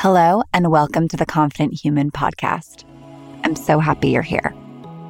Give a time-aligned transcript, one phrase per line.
[0.00, 2.84] Hello, and welcome to the Confident Human podcast.
[3.42, 4.54] I'm so happy you're here.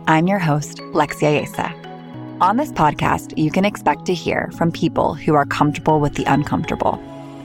[0.07, 2.41] I'm your host, Lexia Yesa.
[2.41, 6.25] On this podcast, you can expect to hear from people who are comfortable with the
[6.25, 6.99] uncomfortable.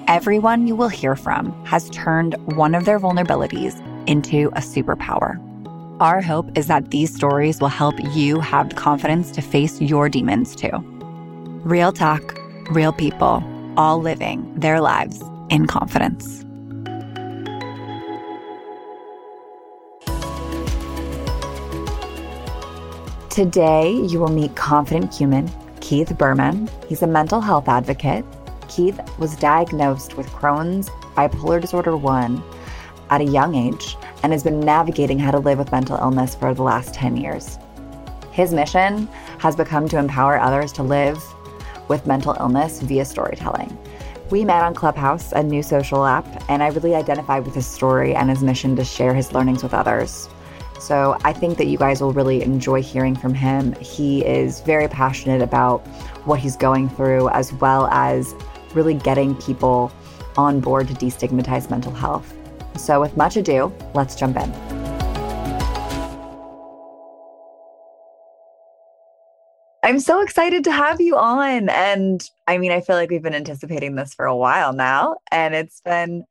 [0.08, 5.38] Everyone you will hear from has turned one of their vulnerabilities into a superpower.
[6.00, 10.08] Our hope is that these stories will help you have the confidence to face your
[10.08, 10.78] demons too.
[11.66, 12.40] Real talk,
[12.70, 13.44] real people,
[13.76, 16.43] all living their lives in confidence.
[23.34, 25.50] Today, you will meet confident human
[25.82, 26.70] Keith Berman.
[26.88, 28.24] He's a mental health advocate.
[28.68, 32.44] Keith was diagnosed with Crohn's bipolar disorder 1
[33.10, 36.54] at a young age and has been navigating how to live with mental illness for
[36.54, 37.58] the last 10 years.
[38.32, 39.08] His mission
[39.40, 41.20] has become to empower others to live
[41.88, 43.76] with mental illness via storytelling.
[44.30, 48.14] We met on Clubhouse, a new social app, and I really identified with his story
[48.14, 50.30] and his mission to share his learnings with others.
[50.80, 53.74] So I think that you guys will really enjoy hearing from him.
[53.76, 55.86] He is very passionate about
[56.26, 58.34] what he's going through, as well as
[58.74, 59.92] really getting people
[60.38, 62.36] on board to destigmatize mental health.
[62.78, 64.52] So, with much ado, let's jump in.
[69.84, 71.70] I'm so excited to have you on.
[71.70, 75.54] And I mean, I feel like we've been anticipating this for a while now, and
[75.54, 76.24] it's been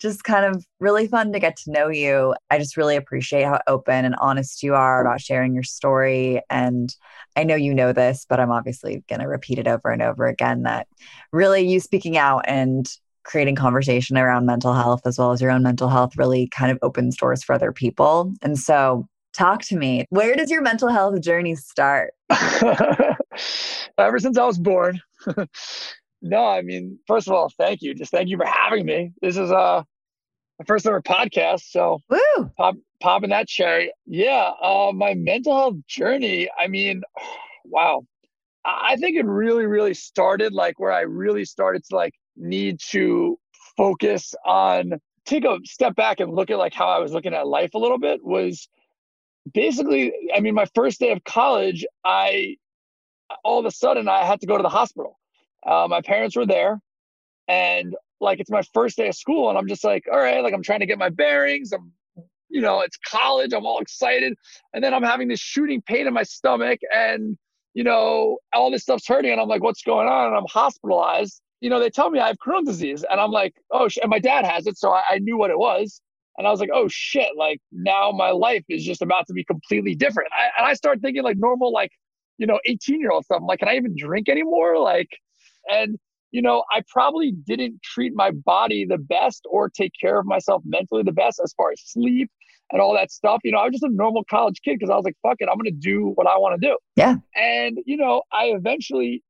[0.00, 2.34] just kind of really fun to get to know you.
[2.50, 6.40] I just really appreciate how open and honest you are about sharing your story.
[6.48, 6.94] And
[7.36, 10.26] I know you know this, but I'm obviously going to repeat it over and over
[10.26, 10.88] again that
[11.32, 12.90] really you speaking out and
[13.24, 16.78] creating conversation around mental health as well as your own mental health really kind of
[16.80, 18.32] opens doors for other people.
[18.42, 20.06] And so, talk to me.
[20.08, 22.14] Where does your mental health journey start?
[23.98, 25.00] Ever since I was born.
[26.22, 27.94] No, I mean, first of all, thank you.
[27.94, 29.12] Just thank you for having me.
[29.22, 29.82] This is uh
[30.60, 32.50] my first ever podcast, so Woo!
[32.58, 33.92] pop popping that cherry.
[34.04, 36.50] Yeah, uh, my mental health journey.
[36.62, 37.02] I mean,
[37.64, 38.02] wow.
[38.62, 43.38] I think it really, really started like where I really started to like need to
[43.74, 47.46] focus on take a step back and look at like how I was looking at
[47.46, 48.68] life a little bit was
[49.54, 52.56] basically I mean my first day of college I
[53.44, 55.20] all of a sudden I had to go to the hospital
[55.66, 56.80] uh, my parents were there,
[57.50, 60.54] and like it's my first day of school, and I'm just like, all right, like
[60.54, 61.72] I'm trying to get my bearings.
[61.72, 61.92] I'm,
[62.48, 63.52] you know, it's college.
[63.52, 64.34] I'm all excited,
[64.72, 67.36] and then I'm having this shooting pain in my stomach, and
[67.74, 70.28] you know, all this stuff's hurting, and I'm like, what's going on?
[70.28, 71.40] And I'm hospitalized.
[71.60, 73.98] You know, they tell me I have Crohn's disease, and I'm like, oh, sh-.
[73.98, 76.00] and my dad has it, so I, I knew what it was.
[76.38, 79.44] And I was like, oh shit, like now my life is just about to be
[79.44, 80.30] completely different.
[80.32, 81.90] I, and I start thinking like normal, like,
[82.38, 83.40] you know, 18 year old stuff.
[83.40, 84.78] I'm like, can I even drink anymore?
[84.78, 85.08] Like,
[85.70, 85.98] and,
[86.30, 90.62] you know, I probably didn't treat my body the best or take care of myself
[90.64, 92.30] mentally the best as far as sleep
[92.72, 93.40] and all that stuff.
[93.44, 95.48] You know, I was just a normal college kid because I was like, fuck it,
[95.50, 96.76] I'm going to do what I want to do.
[96.96, 97.16] Yeah.
[97.34, 99.22] And, you know, I eventually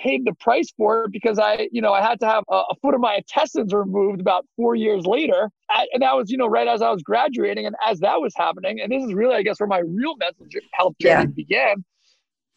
[0.00, 2.74] paid the price for it because I, you know, I had to have a, a
[2.80, 5.50] foot of my intestines removed about four years later.
[5.92, 7.66] and that was, you know, right as I was graduating.
[7.66, 10.46] And as that was happening, and this is really, I guess, where my real mental
[10.74, 11.26] health journey yeah.
[11.34, 11.84] began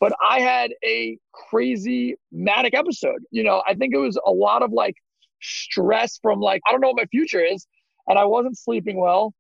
[0.02, 3.20] but I had a crazy manic episode.
[3.30, 4.96] You know, I think it was a lot of like
[5.42, 7.68] stress from like, I don't know what my future is.
[8.08, 9.34] And I wasn't sleeping well.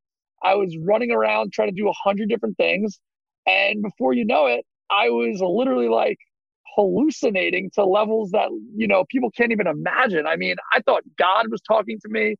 [0.43, 2.99] I was running around trying to do a hundred different things.
[3.47, 6.19] And before you know it, I was literally like
[6.75, 10.27] hallucinating to levels that, you know, people can't even imagine.
[10.27, 12.35] I mean, I thought God was talking to me.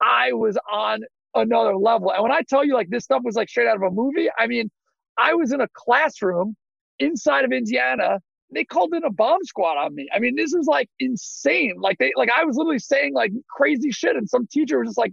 [0.00, 1.02] I was on
[1.36, 2.10] another level.
[2.10, 4.28] And when I tell you like this stuff was like straight out of a movie,
[4.36, 4.68] I mean,
[5.16, 6.56] I was in a classroom
[7.02, 8.20] inside of Indiana.
[8.54, 10.08] They called in a bomb squad on me.
[10.14, 11.76] I mean, this is like insane.
[11.78, 14.98] Like they, like I was literally saying like crazy shit, and some teacher was just
[14.98, 15.12] like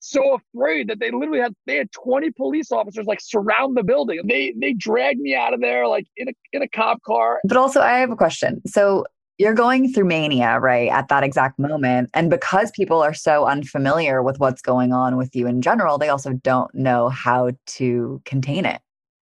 [0.00, 4.20] so afraid that they literally had they had 20 police officers like surround the building.
[4.26, 7.40] They they dragged me out of there like in a in a cop car.
[7.44, 8.60] But also, I have a question.
[8.66, 9.04] So
[9.38, 14.22] you're going through mania right at that exact moment and because people are so unfamiliar
[14.22, 18.64] with what's going on with you in general they also don't know how to contain
[18.64, 18.80] it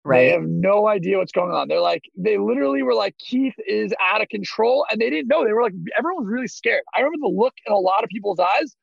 [0.04, 0.26] Right.
[0.26, 1.68] They have no idea what's going on.
[1.68, 4.86] They're like, they literally were like, Keith is out of control.
[4.90, 5.44] And they didn't know.
[5.44, 6.82] They were like, everyone was really scared.
[6.94, 8.76] I remember the look in a lot of people's eyes.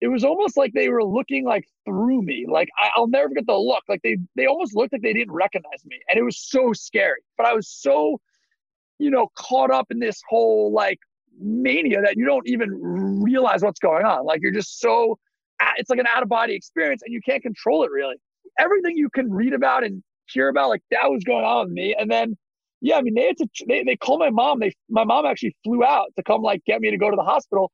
[0.00, 2.46] It was almost like they were looking like through me.
[2.48, 3.82] Like I, will never forget the look.
[3.88, 5.98] Like they they almost looked like they didn't recognize me.
[6.08, 7.20] And it was so scary.
[7.36, 8.20] But I was so,
[8.98, 10.98] you know, caught up in this whole like
[11.40, 12.70] mania that you don't even
[13.22, 14.24] realize what's going on.
[14.24, 15.18] Like you're just so
[15.78, 18.16] it's like an out of body experience and you can't control it really.
[18.58, 21.94] Everything you can read about and hear about like that was going on with me.
[21.98, 22.36] And then,
[22.80, 24.60] yeah, I mean, they had to, they, they called my mom.
[24.60, 27.22] They, my mom actually flew out to come like get me to go to the
[27.22, 27.70] hospital.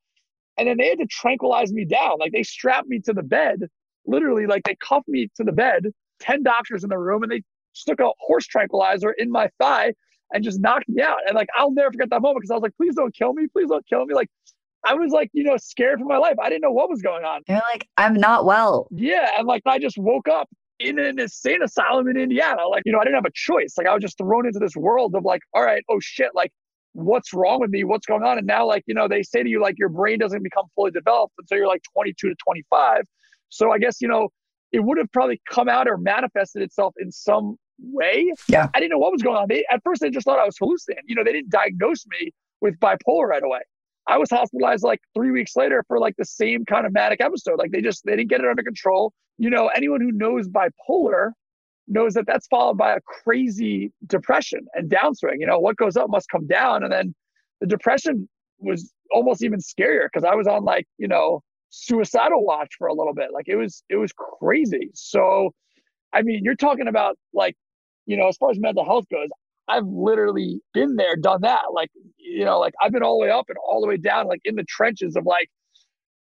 [0.57, 2.19] And then they had to tranquilize me down.
[2.19, 3.61] Like they strapped me to the bed,
[4.05, 5.87] literally, like they cuffed me to the bed,
[6.19, 7.41] 10 doctors in the room, and they
[7.73, 9.93] stuck a horse tranquilizer in my thigh
[10.33, 11.17] and just knocked me out.
[11.27, 13.47] And like, I'll never forget that moment because I was like, please don't kill me.
[13.47, 14.13] Please don't kill me.
[14.13, 14.29] Like,
[14.85, 16.35] I was like, you know, scared for my life.
[16.41, 17.41] I didn't know what was going on.
[17.47, 18.87] You're like, I'm not well.
[18.91, 19.29] Yeah.
[19.37, 20.49] And like, I just woke up
[20.81, 22.67] in an insane asylum in Indiana.
[22.67, 23.75] Like, you know, I didn't have a choice.
[23.77, 26.51] Like, I was just thrown into this world of like, all right, oh shit, like,
[26.93, 27.83] what's wrong with me?
[27.83, 28.37] What's going on?
[28.37, 30.91] And now, like, you know, they say to you, like, your brain doesn't become fully
[30.91, 33.03] developed until you're like 22 to 25.
[33.49, 34.29] So I guess, you know,
[34.71, 38.31] it would have probably come out or manifested itself in some way.
[38.47, 38.67] Yeah.
[38.73, 39.47] I didn't know what was going on.
[39.49, 41.03] They, at first, they just thought I was hallucinating.
[41.07, 42.31] You know, they didn't diagnose me
[42.61, 43.61] with bipolar right away.
[44.07, 47.59] I was hospitalized like three weeks later for like the same kind of manic episode.
[47.59, 49.13] Like they just, they didn't get it under control.
[49.37, 51.31] You know, anyone who knows bipolar
[51.87, 55.39] knows that that's followed by a crazy depression and downswing.
[55.39, 56.83] You know, what goes up must come down.
[56.83, 57.15] And then
[57.59, 58.27] the depression
[58.59, 62.93] was almost even scarier because I was on like, you know, suicidal watch for a
[62.93, 63.29] little bit.
[63.33, 64.89] Like it was, it was crazy.
[64.93, 65.51] So,
[66.13, 67.55] I mean, you're talking about like,
[68.05, 69.29] you know, as far as mental health goes,
[69.67, 71.61] I've literally been there, done that.
[71.73, 71.91] Like,
[72.31, 74.41] you know, like I've been all the way up and all the way down, like
[74.45, 75.49] in the trenches of like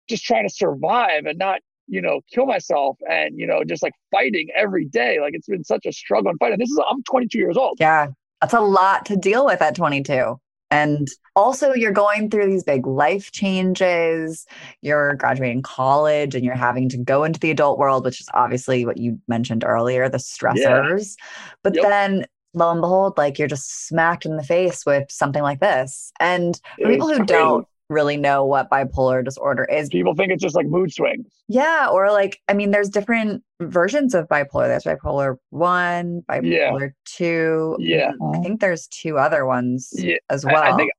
[0.09, 3.93] just trying to survive and not, you know, kill myself and, you know, just like
[4.11, 5.21] fighting every day.
[5.21, 6.59] Like it's been such a struggle and fighting.
[6.59, 7.79] This is, I'm 22 years old.
[7.79, 8.09] Yeah.
[8.41, 10.37] That's a lot to deal with at 22.
[10.71, 14.45] And also, you're going through these big life changes.
[14.83, 18.85] You're graduating college and you're having to go into the adult world, which is obviously
[18.85, 21.17] what you mentioned earlier the stressors.
[21.19, 21.57] Yeah.
[21.63, 21.85] But yep.
[21.85, 26.13] then, lo and behold, like you're just smacked in the face with something like this.
[26.21, 29.89] And for people who don't really know what bipolar disorder is.
[29.89, 31.27] People think it's just like mood swings.
[31.49, 31.89] Yeah.
[31.91, 34.67] Or like, I mean, there's different versions of bipolar.
[34.67, 36.89] There's bipolar one, bipolar yeah.
[37.07, 37.77] two.
[37.79, 38.13] Yeah.
[38.35, 40.17] I think there's two other ones yeah.
[40.29, 40.63] as well.
[40.63, 40.93] I, I think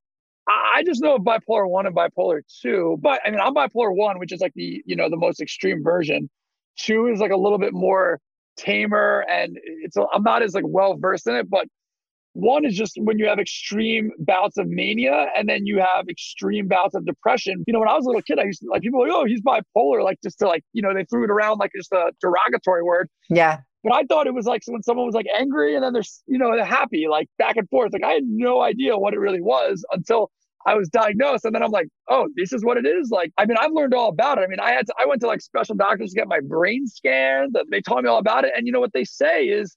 [0.47, 4.17] I just know of bipolar one and bipolar two, but I mean, I'm bipolar one,
[4.17, 6.27] which is like the, you know, the most extreme version.
[6.75, 8.19] Two is like a little bit more
[8.59, 11.65] tamer and it's, I'm not as like well versed in it, but
[12.33, 16.67] one is just when you have extreme bouts of mania and then you have extreme
[16.67, 17.63] bouts of depression.
[17.65, 19.25] You know, when I was a little kid, I used to like people like, oh,
[19.25, 22.11] he's bipolar, like just to like, you know, they threw it around like just a
[22.21, 23.09] derogatory word.
[23.29, 23.59] Yeah.
[23.83, 26.37] But I thought it was like when someone was like angry and then there's, you
[26.37, 27.93] know, happy, like back and forth.
[27.93, 30.29] Like I had no idea what it really was until
[30.65, 31.45] I was diagnosed.
[31.45, 33.09] And then I'm like, oh, this is what it is.
[33.11, 34.41] Like, I mean, I've learned all about it.
[34.41, 36.85] I mean, I had to, I went to like special doctors to get my brain
[36.87, 37.55] scanned.
[37.55, 38.53] And they told me all about it.
[38.55, 39.75] And you know what they say is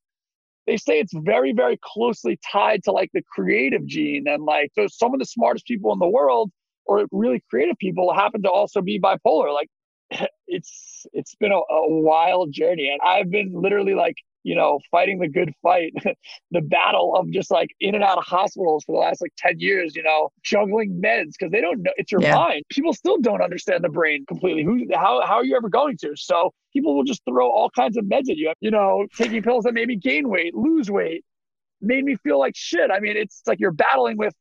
[0.67, 4.26] they say it's very, very closely tied to like the creative gene.
[4.26, 6.50] And like, so some of the smartest people in the world
[6.87, 9.52] or really creative people happen to also be bipolar.
[9.52, 9.69] Like,
[10.46, 15.19] it's it's been a, a wild journey, and I've been literally like you know, fighting
[15.19, 15.93] the good fight,
[16.50, 19.61] the battle of just like in and out of hospitals for the last like 10
[19.61, 22.35] years, you know, juggling meds because they don't know it's your yeah.
[22.35, 22.62] mind.
[22.69, 24.65] People still don't understand the brain completely.
[24.65, 26.12] Who, how, how are you ever going to?
[26.17, 29.65] So people will just throw all kinds of meds at you, you know, taking pills
[29.65, 31.25] that made me gain weight, lose weight,
[31.81, 32.91] made me feel like shit.
[32.91, 34.35] I mean, it's like you're battling with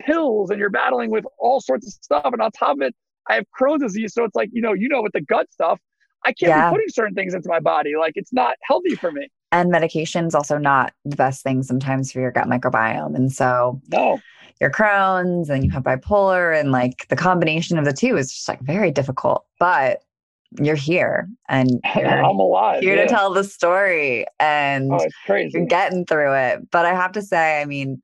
[0.00, 2.32] pills and you're battling with all sorts of stuff.
[2.32, 2.94] And on top of it,
[3.28, 4.14] I have Crohn's disease.
[4.14, 5.80] So it's like, you know, you know, with the gut stuff,
[6.24, 6.70] I can't yeah.
[6.70, 7.92] be putting certain things into my body.
[7.98, 9.28] Like it's not healthy for me.
[9.50, 13.16] And medication is also not the best thing sometimes for your gut microbiome.
[13.16, 14.20] And so no.
[14.60, 18.48] your Crohn's and you have bipolar and like the combination of the two is just
[18.48, 19.46] like very difficult.
[19.58, 20.02] But
[20.60, 22.82] you're here and you're I'm alive.
[22.82, 23.02] Here yeah.
[23.02, 26.70] to tell the story and oh, you're getting through it.
[26.70, 28.02] But I have to say, I mean,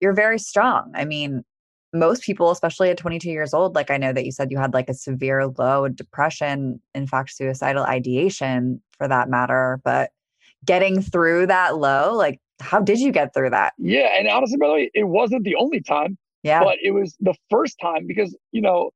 [0.00, 0.92] you're very strong.
[0.94, 1.44] I mean,
[1.92, 4.74] most people, especially at 22 years old, like I know that you said you had
[4.74, 9.80] like a severe low depression, in fact, suicidal ideation for that matter.
[9.84, 10.10] But
[10.66, 13.74] getting through that low, like how did you get through that?
[13.78, 14.08] Yeah.
[14.18, 16.18] And honestly, by the way, it wasn't the only time.
[16.42, 16.62] Yeah.
[16.62, 18.90] But it was the first time because, you know,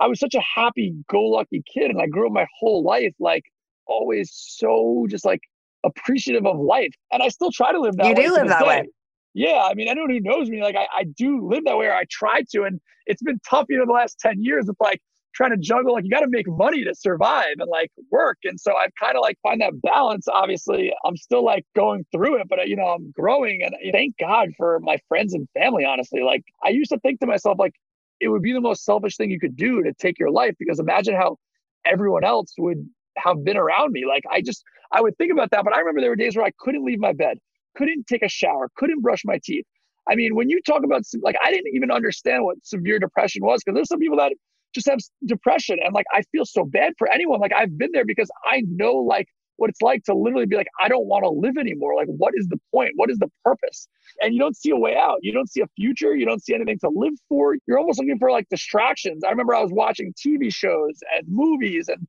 [0.00, 3.12] I was such a happy go lucky kid and I grew up my whole life
[3.20, 3.44] like
[3.86, 5.40] always so just like
[5.84, 6.92] appreciative of life.
[7.12, 8.22] And I still try to live that you way.
[8.22, 8.66] You do live that day.
[8.66, 8.86] way
[9.34, 11.94] yeah, I mean, anyone who knows me, like I, I do live that way or
[11.94, 12.64] I try to.
[12.64, 15.00] And it's been tough, you know, the last 10 years of like
[15.34, 18.38] trying to juggle, like you got to make money to survive and like work.
[18.44, 20.26] And so I've kind of like find that balance.
[20.28, 23.90] Obviously, I'm still like going through it, but uh, you know, I'm growing and eh,
[23.92, 26.22] thank God for my friends and family, honestly.
[26.22, 27.74] Like I used to think to myself, like,
[28.20, 30.78] it would be the most selfish thing you could do to take your life because
[30.78, 31.38] imagine how
[31.86, 34.04] everyone else would have been around me.
[34.06, 35.64] Like I just, I would think about that.
[35.64, 37.38] But I remember there were days where I couldn't leave my bed
[37.76, 39.64] couldn't take a shower, couldn't brush my teeth.
[40.08, 43.62] I mean, when you talk about like, I didn't even understand what severe depression was
[43.62, 44.32] because there's some people that
[44.74, 47.40] just have depression, and like I feel so bad for anyone.
[47.40, 49.26] Like I've been there because I know like
[49.60, 51.94] what it's like to literally be like, I don't want to live anymore.
[51.94, 52.92] Like, what is the point?
[52.96, 53.88] What is the purpose?
[54.22, 55.18] And you don't see a way out.
[55.20, 56.16] You don't see a future.
[56.16, 57.56] You don't see anything to live for.
[57.68, 59.22] You're almost looking for like distractions.
[59.22, 62.08] I remember I was watching TV shows and movies and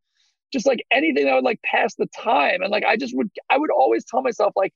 [0.53, 2.62] just like anything that would like pass the time.
[2.62, 4.72] And like, I just would, I would always tell myself, like,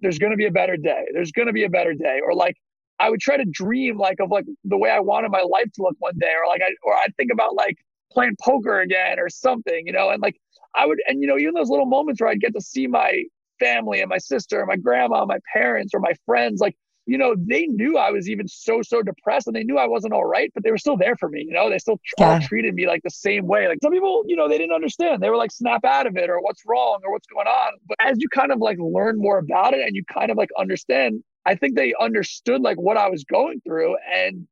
[0.00, 1.04] there's going to be a better day.
[1.14, 2.20] There's going to be a better day.
[2.22, 2.56] Or like,
[3.00, 5.82] I would try to dream like of like the way I wanted my life to
[5.82, 6.32] look one day.
[6.40, 7.76] Or like, I, or I'd think about like
[8.12, 10.36] playing poker again or something, you know, and like,
[10.74, 13.24] I would, and you know, even those little moments where I'd get to see my
[13.58, 17.34] family and my sister, and my grandma, my parents, or my friends, like, you know,
[17.36, 20.52] they knew I was even so, so depressed and they knew I wasn't all right,
[20.54, 21.44] but they were still there for me.
[21.46, 22.34] You know, they still yeah.
[22.34, 23.66] all treated me like the same way.
[23.66, 25.20] Like some people, you know, they didn't understand.
[25.20, 27.72] They were like, snap out of it or what's wrong or what's going on.
[27.88, 30.50] But as you kind of like learn more about it and you kind of like
[30.56, 33.96] understand, I think they understood like what I was going through.
[34.14, 34.46] And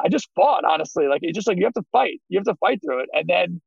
[0.00, 1.06] I just fought, honestly.
[1.06, 2.20] Like, it's just like you have to fight.
[2.28, 3.08] You have to fight through it.
[3.12, 3.60] And then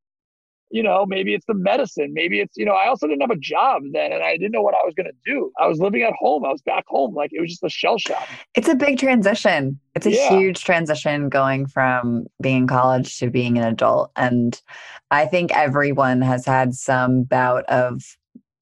[0.69, 2.13] you know, maybe it's the medicine.
[2.13, 4.61] Maybe it's, you know, I also didn't have a job then and I didn't know
[4.61, 5.51] what I was going to do.
[5.59, 6.45] I was living at home.
[6.45, 7.13] I was back home.
[7.15, 8.27] Like it was just a shell shock.
[8.55, 9.79] It's a big transition.
[9.95, 10.29] It's a yeah.
[10.29, 14.11] huge transition going from being in college to being an adult.
[14.15, 14.61] And
[15.09, 18.03] I think everyone has had some bout of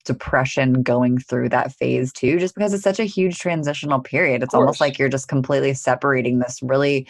[0.05, 4.43] depression going through that phase too, just because it's such a huge transitional period.
[4.43, 7.07] It's almost like you're just completely separating this really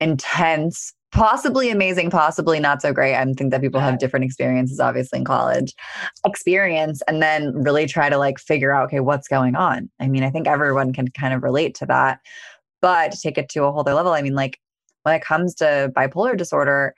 [0.00, 3.16] intense possibly amazing, possibly not so great.
[3.16, 5.74] I think that people have different experiences, obviously, in college
[6.24, 9.90] experience, and then really try to like figure out, okay, what's going on.
[9.98, 12.20] I mean, I think everyone can kind of relate to that.
[12.80, 14.58] But to take it to a whole other level, I mean, like
[15.02, 16.94] when it comes to bipolar disorder,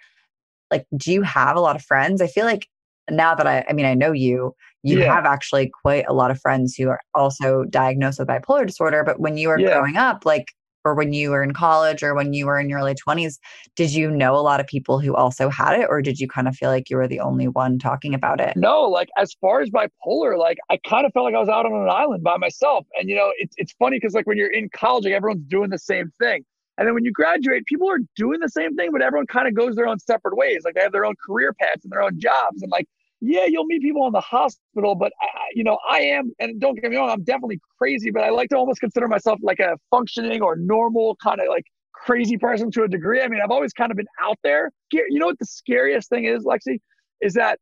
[0.71, 2.21] like, do you have a lot of friends?
[2.21, 2.69] I feel like
[3.11, 5.15] now that I, I mean, I know you, you yeah.
[5.15, 9.05] have actually quite a lot of friends who are also diagnosed with bipolar disorder.
[9.05, 9.75] But when you were yeah.
[9.75, 10.53] growing up, like,
[10.85, 13.39] or when you were in college or when you were in your early 20s
[13.77, 16.49] did you know a lot of people who also had it or did you kind
[16.49, 19.61] of feel like you were the only one talking about it no like as far
[19.61, 22.37] as bipolar like i kind of felt like i was out on an island by
[22.37, 25.45] myself and you know it's, it's funny because like when you're in college like everyone's
[25.47, 26.45] doing the same thing
[26.79, 29.55] and then when you graduate people are doing the same thing but everyone kind of
[29.55, 32.19] goes their own separate ways like they have their own career paths and their own
[32.19, 32.87] jobs and like
[33.25, 36.75] yeah, you'll meet people in the hospital, but I, you know, I am, and don't
[36.75, 39.79] get me wrong, I'm definitely crazy, but I like to almost consider myself like a
[39.91, 41.65] functioning or normal kind of like
[41.95, 43.23] crazy person to a degree.
[43.23, 44.73] I mean, I've always kind of been out there.
[44.91, 46.81] You know what the scariest thing is, Lexi,
[47.21, 47.61] is that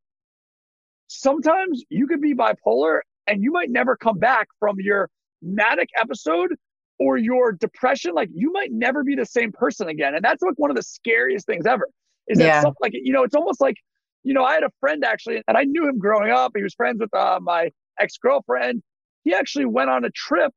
[1.09, 5.11] sometimes you could be bipolar and you might never come back from your
[5.43, 6.55] manic episode
[6.99, 8.15] or your depression.
[8.15, 10.15] Like you might never be the same person again.
[10.15, 11.87] And that's like one of the scariest things ever.
[12.29, 12.61] Is that yeah.
[12.63, 13.77] something like you know, it's almost like
[14.23, 16.53] you know, I had a friend actually, and I knew him growing up.
[16.57, 18.83] He was friends with uh, my ex girlfriend.
[19.25, 20.53] He actually went on a trip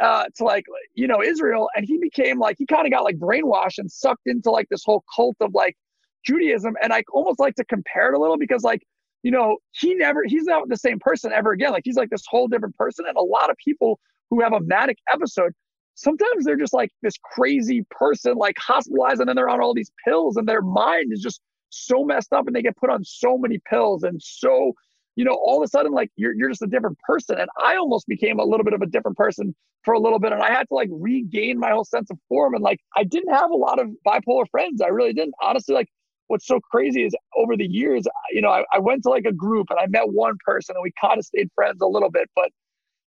[0.00, 0.64] uh, to like,
[0.94, 4.26] you know, Israel, and he became like, he kind of got like brainwashed and sucked
[4.26, 5.76] into like this whole cult of like
[6.24, 6.74] Judaism.
[6.82, 8.82] And I almost like to compare it a little because, like,
[9.22, 11.72] you know, he never, he's not the same person ever again.
[11.72, 13.04] Like, he's like this whole different person.
[13.08, 13.98] And a lot of people
[14.30, 15.52] who have a manic episode,
[15.94, 19.90] sometimes they're just like this crazy person, like hospitalized, and then they're on all these
[20.04, 21.40] pills, and their mind is just
[21.70, 24.72] so messed up and they get put on so many pills and so
[25.16, 27.38] you know all of a sudden like you're, you're just a different person.
[27.38, 30.32] And i almost became a little bit of a different person for a little bit.
[30.32, 32.54] And i had to like regain my whole sense of form.
[32.54, 34.80] And like i didn't have a lot of bipolar friends.
[34.80, 35.34] I really didn't.
[35.42, 35.88] Honestly like
[36.28, 39.32] what's so crazy is over the years you know I, I went to like a
[39.32, 42.28] group and i met one person and we kind of stayed friends a little bit.
[42.34, 42.50] But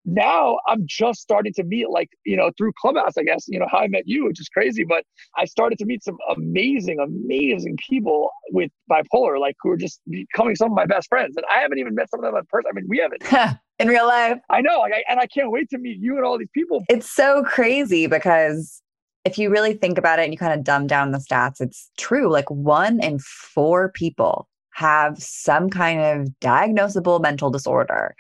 [0.06, 3.68] now I'm just starting to meet like, you know, through Clubhouse, I guess, you know,
[3.70, 4.84] how I met you, which is crazy.
[4.84, 5.04] But
[5.38, 10.56] I started to meet some amazing, amazing people with bipolar, like who are just becoming
[10.56, 11.36] some of my best friends.
[11.38, 12.70] And I haven't even met some of them in person.
[12.70, 13.60] I mean, we haven't.
[13.80, 14.40] in real life.
[14.50, 14.80] I know.
[14.80, 16.84] Like, I, and I can't wait to meet you and all these people.
[16.90, 18.82] It's so crazy because
[19.26, 21.90] if you really think about it and you kind of dumb down the stats, it's
[21.98, 22.32] true.
[22.32, 28.14] Like one in four people have some kind of diagnosable mental disorder.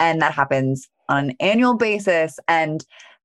[0.00, 2.38] And that happens on an annual basis.
[2.48, 2.84] And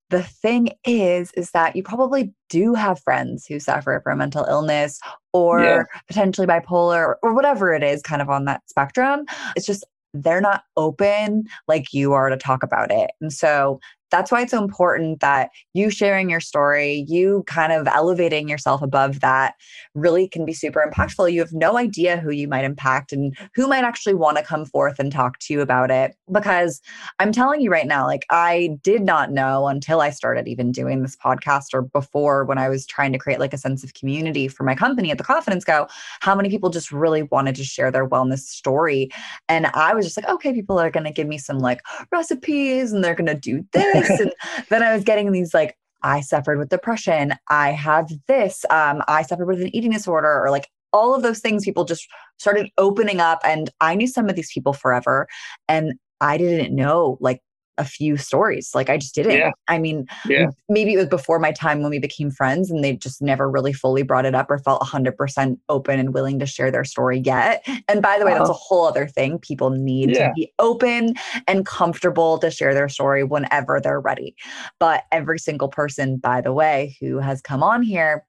[0.10, 5.00] the thing is, is that you probably do have friends who suffer from mental illness
[5.34, 5.84] or yeah.
[6.08, 9.25] potentially bipolar or, or whatever it is, kind of on that spectrum.
[9.56, 13.12] It's just they're not open like you are to talk about it.
[13.20, 13.80] And so
[14.13, 18.84] that's why it's so important that you sharing your story, you kind of elevating yourself
[18.84, 19.55] above that
[19.96, 21.32] really can be super impactful.
[21.32, 24.65] You have no idea who you might impact and who might actually want to come
[24.65, 26.15] forth and talk to you about it.
[26.32, 26.79] Because
[27.17, 31.01] I'm telling you right now, like I did not know until I started even doing
[31.01, 34.48] this podcast or before when I was trying to create like a sense of community
[34.48, 35.88] for my company at the Confidence Go,
[36.20, 39.10] how many people just really wanted to share their wellness story.
[39.50, 42.93] And I was just like, okay, people are going to give me some like recipes
[42.93, 44.19] and they're going to do this this.
[44.19, 44.31] and
[44.69, 47.33] then I was getting these like, I suffered with depression.
[47.50, 48.65] I have this.
[48.69, 52.07] Um, I suffered with an eating disorder, or like all of those things, people just
[52.38, 53.39] started opening up.
[53.43, 55.27] And I knew some of these people forever.
[55.67, 57.41] And I didn't know like
[57.77, 58.72] a few stories.
[58.75, 59.38] Like I just didn't.
[59.38, 59.51] Yeah.
[59.68, 60.48] I mean, Yeah.
[60.70, 63.74] maybe it was before my time when we became friends and they just never really
[63.74, 67.65] fully brought it up or felt 100% open and willing to share their story yet.
[67.88, 68.60] And by the way, that's a Uh-huh.
[68.62, 69.39] whole other thing.
[69.39, 70.27] People need Yeah.
[70.30, 71.15] to be open
[71.48, 74.36] and comfortable to share their story whenever they're ready.
[74.80, 78.24] But every single person, by the way, who has come on here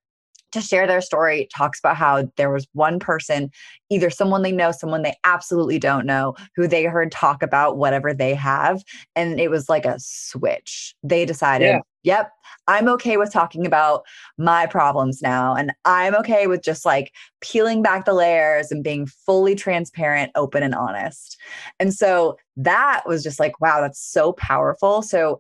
[0.55, 3.51] to share their story talks about how there was one person,
[3.91, 8.15] either someone they know, someone they absolutely don't know, who they heard talk about whatever
[8.15, 8.83] they have.
[9.15, 10.95] And it was like a switch.
[11.03, 11.81] They decided, Yeah.
[12.03, 12.33] yep,
[12.67, 14.05] I'm okay with talking about
[14.39, 15.55] my problems now.
[15.55, 20.63] And I'm okay with just like peeling back the layers and being fully transparent, open,
[20.63, 21.39] and honest.
[21.79, 25.03] And so that was just like, wow, that's so powerful.
[25.03, 25.39] So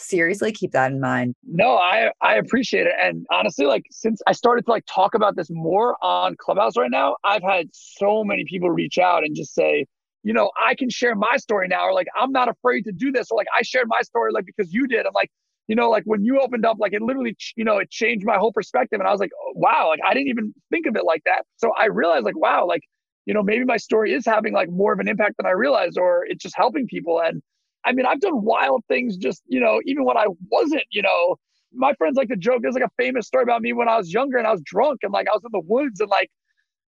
[0.00, 1.34] seriously keep that in mind.
[1.46, 2.94] No, I I appreciate it.
[3.00, 6.90] And honestly, like since I started to like talk about this more on Clubhouse right
[6.90, 9.86] now, I've had so many people reach out and just say,
[10.22, 13.12] you know, I can share my story now, or like I'm not afraid to do
[13.12, 15.06] this, or like I shared my story like because you did.
[15.06, 15.30] I'm like,
[15.68, 18.36] you know, like when you opened up, like it literally, you know, it changed my
[18.36, 19.00] whole perspective.
[19.00, 21.42] And I was like, oh, wow, like I didn't even think of it like that.
[21.58, 22.82] So I realized, like, wow, like
[23.26, 25.98] you know, maybe my story is having like more of an impact than I realized,
[25.98, 27.20] or it's just helping people.
[27.20, 27.42] And
[27.84, 31.36] I mean, I've done wild things just, you know, even when I wasn't, you know,
[31.72, 32.62] my friends like to joke.
[32.62, 35.00] There's like a famous story about me when I was younger and I was drunk
[35.02, 36.30] and like I was in the woods and like,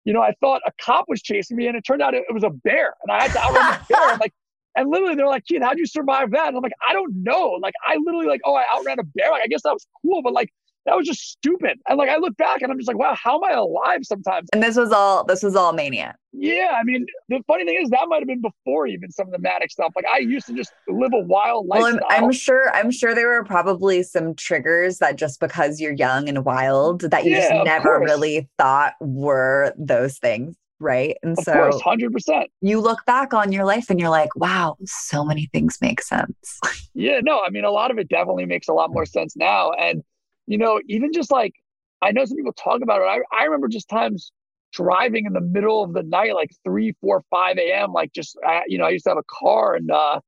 [0.04, 2.32] you know, I thought a cop was chasing me and it turned out it, it
[2.32, 4.10] was a bear and I had to outrun the bear.
[4.10, 4.32] And like,
[4.76, 6.48] and literally they're like, kid, how'd you survive that?
[6.48, 7.58] And I'm like, I don't know.
[7.62, 9.30] Like, I literally like, oh, I outran a bear.
[9.30, 10.50] Like, I guess that was cool, but like,
[10.86, 11.78] that was just stupid.
[11.88, 14.48] And like, I look back and I'm just like, wow, how am I alive sometimes?
[14.52, 16.14] And this was all this was all mania.
[16.32, 19.32] Yeah, I mean, the funny thing is that might have been before even some of
[19.32, 19.92] the manic stuff.
[19.96, 21.82] Like I used to just live a wild life.
[21.82, 21.98] Well.
[22.08, 26.28] I'm, I'm sure I'm sure there were probably some triggers that just because you're young
[26.28, 30.56] and wild that you Yeah, just never really thought were those things.
[30.78, 31.16] Right.
[31.22, 32.50] And of so course, hundred percent.
[32.60, 36.60] you look back on your life and you're like, wow, so many things make sense.
[36.98, 39.70] Yeah, no, I mean, a lot of it definitely makes a lot more sense now.
[39.72, 40.02] And
[40.46, 41.54] you know, even just like
[42.02, 43.04] I know some people talk about it.
[43.04, 44.32] I I remember just times
[44.72, 47.92] driving in the middle of the night, like three, four, five a.m.
[47.92, 50.20] Like just I, you know, I used to have a car, and uh,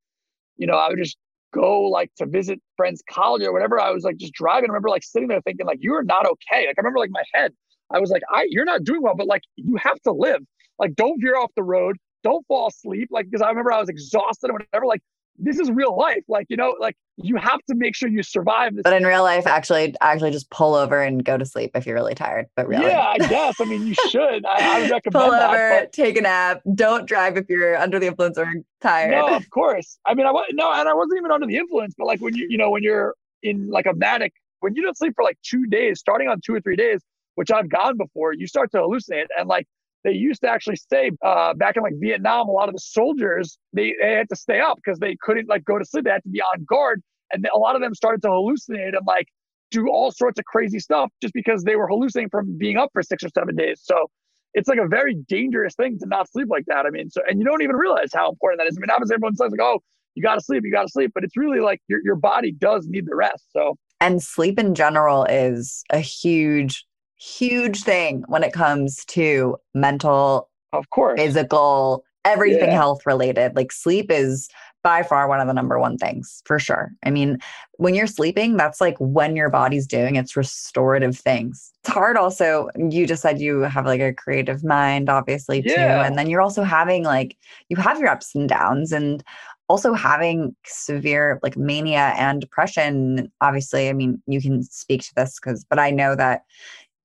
[0.57, 1.17] you know, I would just
[1.55, 3.81] go like to visit friends' college or whatever.
[3.81, 4.71] I was like just driving.
[4.71, 6.67] I remember like sitting there thinking like, you are not okay.
[6.67, 7.53] Like I remember like my head.
[7.91, 10.43] I was like, I you're not doing well, but like you have to live.
[10.79, 11.97] Like don't veer off the road.
[12.25, 13.09] Don't fall asleep.
[13.11, 14.87] Like because I remember I was exhausted or whatever.
[14.87, 15.01] Like
[15.39, 16.23] this is real life.
[16.29, 18.83] Like you know, like you have to make sure you survive this.
[18.85, 21.95] But in real life, actually, actually just pull over and go to sleep if you're
[21.95, 22.47] really tired.
[22.57, 23.61] But really, Yeah, I guess.
[23.61, 24.45] I mean, you should.
[24.47, 25.51] I, I would recommend pull that.
[25.51, 26.61] over, but- take a nap.
[26.75, 28.47] Don't drive if you're under the influence or
[28.81, 29.11] tired.
[29.13, 29.99] No, of course.
[30.07, 31.95] I mean, I was no, and I wasn't even under the influence.
[31.97, 34.97] But like when you, you know, when you're in like a manic, when you don't
[34.97, 37.01] sleep for like two days, starting on two or three days,
[37.37, 39.27] which I've gone before, you start to hallucinate.
[39.39, 39.67] And like
[40.05, 43.59] they used to actually say uh, back in like Vietnam, a lot of the soldiers
[43.73, 46.05] they, they had to stay up because they couldn't like go to sleep.
[46.05, 49.07] They had to be on guard, and a lot of them started to hallucinate and
[49.07, 49.27] like
[49.71, 53.03] do all sorts of crazy stuff just because they were hallucinating from being up for
[53.03, 53.81] six or seven days.
[53.85, 54.11] So
[54.55, 56.87] it's like a very dangerous thing to not sleep like that.
[56.87, 58.77] I mean, so and you don't even realize how important that is.
[58.79, 59.81] I mean, obviously everyone says like, oh,
[60.15, 63.07] you gotta sleep, you gotta sleep, but it's really like your your body does need
[63.07, 63.45] the rest.
[63.53, 66.85] So And sleep in general is a huge,
[67.19, 72.77] huge thing when it comes to mental, of course, physical, everything Yeah.
[72.77, 73.57] health related.
[73.57, 74.49] Like sleep is
[74.85, 76.93] by far one of the number one things for sure.
[77.05, 77.39] I mean,
[77.79, 81.73] when you're sleeping, that's like when your body's doing its restorative things.
[81.83, 82.69] It's hard also.
[82.77, 85.71] You just said you have like a creative mind, obviously, too.
[85.75, 87.37] And then you're also having like,
[87.69, 89.25] you have your ups and downs and
[89.69, 93.31] also having severe like mania and depression.
[93.41, 96.43] Obviously, I mean, you can speak to this because, but I know that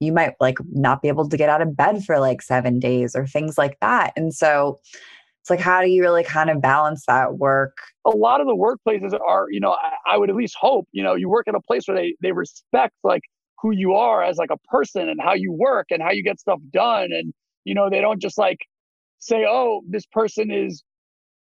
[0.03, 3.15] you might like not be able to get out of bed for like seven days
[3.15, 4.13] or things like that.
[4.15, 4.79] And so
[5.41, 7.77] it's like, how do you really kind of balance that work?
[8.05, 11.03] a lot of the workplaces are, you know, I, I would at least hope, you
[11.03, 13.23] know, you work at a place where they they respect like
[13.61, 16.39] who you are as like a person and how you work and how you get
[16.39, 17.11] stuff done.
[17.13, 18.59] And, you know, they don't just like
[19.19, 20.83] say, oh, this person is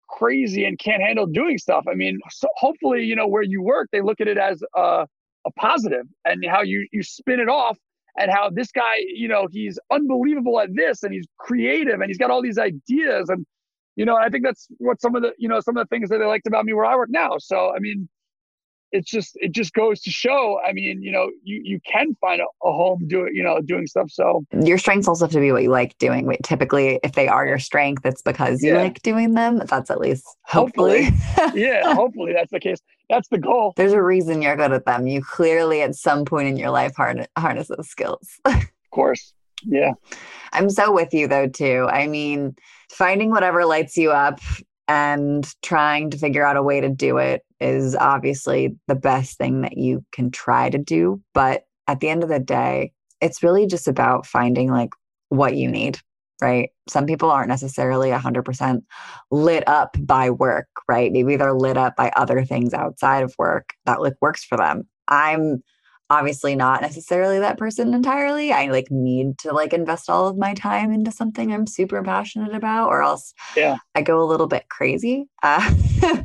[0.09, 1.83] crazy and can't handle doing stuff.
[1.91, 5.07] I mean, so hopefully, you know, where you work, they look at it as a,
[5.45, 7.77] a positive and how you you spin it off
[8.17, 12.17] and how this guy, you know, he's unbelievable at this and he's creative and he's
[12.17, 13.45] got all these ideas and
[13.95, 16.09] you know, I think that's what some of the, you know, some of the things
[16.09, 17.37] that they liked about me where I work now.
[17.37, 18.09] So, I mean,
[18.91, 22.41] it's just, it just goes to show, I mean, you know, you, you can find
[22.41, 24.09] a, a home doing, you know, doing stuff.
[24.11, 26.29] So Your strengths also have to be what you like doing.
[26.43, 28.81] Typically, if they are your strength, it's because you Yeah.
[28.81, 29.61] like doing them.
[29.65, 31.07] That's at least hopefully.
[31.53, 32.79] yeah, hopefully that's the case.
[33.09, 33.73] That's the goal.
[33.75, 35.07] There's a reason you're good at them.
[35.07, 38.39] You clearly, at some point in your life, harness, harness those skills.
[38.45, 39.33] Of course.
[39.65, 39.91] Yeah.
[40.53, 41.85] I'm so with you though too.
[41.91, 42.55] I mean,
[42.89, 44.39] finding whatever lights you up
[44.87, 49.61] and trying to figure out a way to do it is obviously the best thing
[49.61, 53.65] that you can try to do, but at the end of the day, it's really
[53.65, 54.91] just about finding like
[55.29, 55.99] what you need,
[56.41, 56.69] right?
[56.89, 58.81] Some people aren't necessarily 100%
[59.31, 61.11] lit up by work, right?
[61.11, 64.87] Maybe they're lit up by other things outside of work that like works for them.
[65.07, 65.63] I'm
[66.09, 68.51] obviously not necessarily that person entirely.
[68.51, 72.53] I like need to like invest all of my time into something I'm super passionate
[72.53, 73.77] about, or else yeah.
[73.95, 75.27] I go a little bit crazy.
[75.41, 75.73] Uh,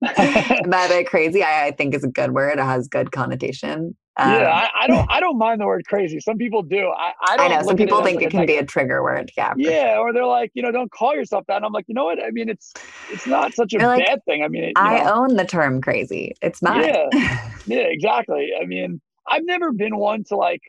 [0.00, 2.58] by bit crazy, I, I, think is a good word.
[2.58, 3.96] It has good connotation.
[4.18, 5.10] Um, yeah, I, I, don't.
[5.10, 6.18] I don't mind the word crazy.
[6.18, 6.88] Some people do.
[6.88, 9.30] I, I, I know some people think it can be a trigger word.
[9.36, 9.54] Yeah.
[9.56, 9.98] Yeah, sure.
[9.98, 11.56] or they're like, you know, don't call yourself that.
[11.56, 12.22] And I'm like, you know what?
[12.22, 12.72] I mean, it's
[13.12, 14.42] it's not such a like, bad thing.
[14.42, 15.14] I mean, it, I know.
[15.14, 16.34] own the term crazy.
[16.42, 16.84] It's mine.
[16.84, 18.50] Yeah, yeah, exactly.
[18.60, 20.62] I mean, I've never been one to like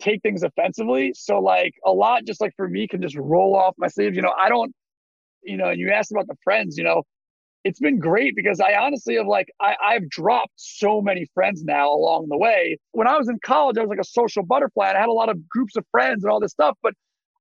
[0.00, 1.12] take things offensively.
[1.14, 4.16] So like a lot just like for me can just roll off my sleeves.
[4.16, 4.74] You know, I don't,
[5.42, 7.04] you know, and you asked about the friends, you know,
[7.64, 11.90] it's been great because I honestly have like I, I've dropped so many friends now
[11.90, 12.78] along the way.
[12.92, 15.12] When I was in college, I was like a social butterfly and I had a
[15.12, 16.76] lot of groups of friends and all this stuff.
[16.82, 16.94] But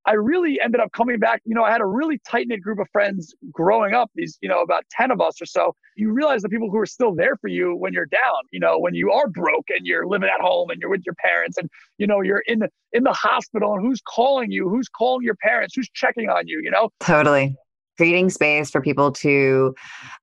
[0.08, 1.42] I really ended up coming back.
[1.44, 4.48] You know, I had a really tight knit group of friends growing up, these, you
[4.48, 5.76] know, about 10 of us or so.
[5.98, 8.80] You realize the people who are still there for you when you're down, you know,
[8.80, 11.70] when you are broke and you're living at home and you're with your parents and,
[11.98, 15.36] you know, you're in the, in the hospital and who's calling you, who's calling your
[15.36, 16.90] parents, who's checking on you, you know?
[17.02, 17.58] Totally.
[17.98, 19.74] Creating space for people to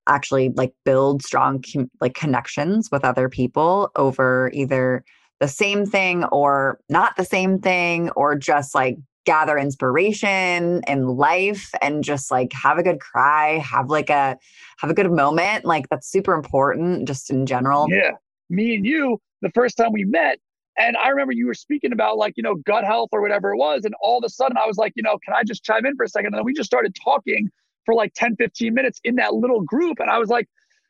[0.06, 1.62] actually like build strong
[2.00, 5.04] like connections with other people over either
[5.40, 11.70] the same thing or not the same thing or just like gather inspiration in life
[11.82, 14.38] and just like have a good cry, have like a
[14.78, 15.64] have a good moment.
[15.64, 17.86] Like that's super important just in general.
[17.90, 18.12] Yeah.
[18.50, 20.38] Me and you, the first time we met,
[20.76, 23.56] and I remember you were speaking about like, you know, gut health or whatever it
[23.56, 23.84] was.
[23.84, 25.96] And all of a sudden I was like, you know, can I just chime in
[25.96, 26.28] for a second?
[26.28, 27.50] And then we just started talking
[27.86, 30.00] for like 10, 15 minutes in that little group.
[30.00, 30.48] And I was like,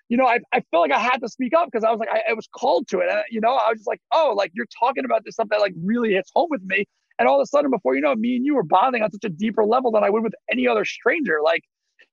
[0.08, 2.10] you know, I, I felt like I had to speak up because I was like,
[2.12, 3.08] I, I was called to it.
[3.10, 5.60] And, you know, I was just like, oh, like you're talking about this stuff that
[5.60, 6.86] like really hits home with me.
[7.18, 9.24] And all of a sudden, before you know, me and you were bonding on such
[9.24, 11.38] a deeper level than I would with any other stranger.
[11.44, 11.62] Like,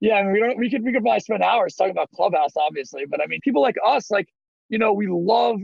[0.00, 2.52] yeah, I mean, we don't we could we could probably spend hours talking about Clubhouse,
[2.56, 4.28] obviously, but I mean, people like us, like,
[4.70, 5.60] you know, we love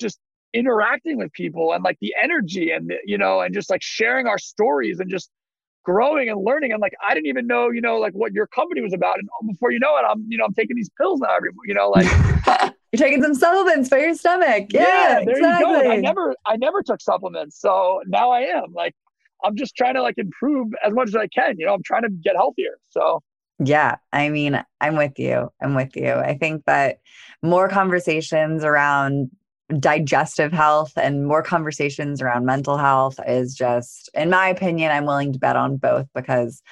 [0.00, 0.18] just
[0.54, 4.38] interacting with people and like the energy and you know, and just like sharing our
[4.38, 5.30] stories and just
[5.84, 6.72] growing and learning.
[6.72, 9.16] And like, I didn't even know, you know, like what your company was about.
[9.18, 11.74] And before you know it, I'm, you know, I'm taking these pills now every, you
[11.74, 14.68] know, like You're taking some supplements for your stomach.
[14.70, 15.72] Yeah, yeah there exactly.
[15.72, 15.90] you go.
[15.90, 18.72] I never, I never took supplements, so now I am.
[18.72, 18.94] Like,
[19.44, 21.56] I'm just trying to like improve as much as I can.
[21.58, 22.78] You know, I'm trying to get healthier.
[22.88, 23.22] So.
[23.62, 25.52] Yeah, I mean, I'm with you.
[25.60, 26.12] I'm with you.
[26.12, 27.00] I think that
[27.42, 29.30] more conversations around
[29.78, 35.32] digestive health and more conversations around mental health is just, in my opinion, I'm willing
[35.32, 36.62] to bet on both because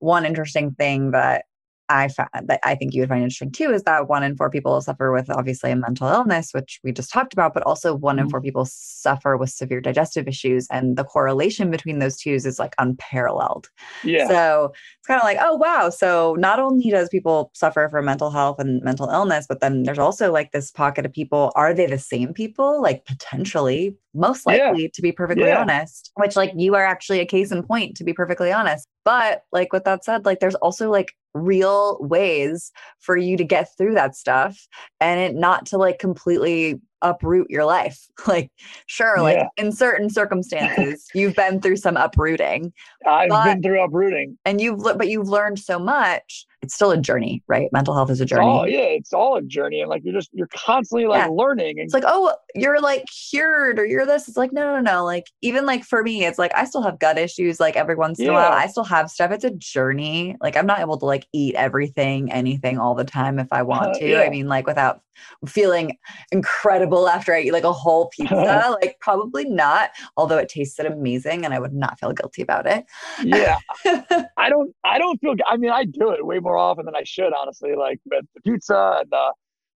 [0.00, 1.44] one interesting thing that
[1.88, 4.50] I found that I think you would find interesting too is that one in four
[4.50, 8.18] people suffer with obviously a mental illness, which we just talked about, but also one
[8.18, 8.30] in mm-hmm.
[8.30, 10.66] four people suffer with severe digestive issues.
[10.70, 13.68] And the correlation between those two is like unparalleled.
[14.02, 14.28] Yeah.
[14.28, 15.90] So it's kind of like, oh, wow.
[15.90, 19.98] So not only does people suffer from mental health and mental illness, but then there's
[19.98, 21.52] also like this pocket of people.
[21.54, 22.80] Are they the same people?
[22.80, 24.88] Like potentially, most likely, yeah.
[24.94, 25.60] to be perfectly yeah.
[25.60, 28.88] honest, which like you are actually a case in point, to be perfectly honest.
[29.04, 33.68] But like with that said, like there's also like real ways for you to get
[33.76, 34.66] through that stuff
[35.00, 38.00] and it not to like completely uproot your life.
[38.26, 38.50] Like,
[38.86, 39.48] sure, like yeah.
[39.58, 42.72] in certain circumstances, you've been through some uprooting.
[43.06, 46.46] I've but, been through uprooting, and you've but you've learned so much.
[46.64, 47.68] It's still a journey, right?
[47.72, 48.46] Mental health is a journey.
[48.46, 51.28] Oh yeah, it's all a journey, and like you're just you're constantly like yeah.
[51.30, 51.78] learning.
[51.78, 54.26] And it's like, oh, you're like cured, or you're this.
[54.26, 55.04] It's like, no, no, no.
[55.04, 57.60] Like even like for me, it's like I still have gut issues.
[57.60, 58.32] Like every once in yeah.
[58.32, 59.30] a while, I still have stuff.
[59.30, 60.36] It's a journey.
[60.40, 63.96] Like I'm not able to like eat everything, anything all the time if I want
[63.96, 64.24] uh, to.
[64.24, 65.02] I mean, like without
[65.46, 65.96] feeling
[66.32, 68.76] incredible after I eat like a whole pizza.
[68.82, 72.84] like probably not, although it tasted amazing and I would not feel guilty about it.
[73.22, 73.58] yeah.
[74.36, 77.04] I don't I don't feel I mean I do it way more often than I
[77.04, 79.32] should honestly like with the pizza and the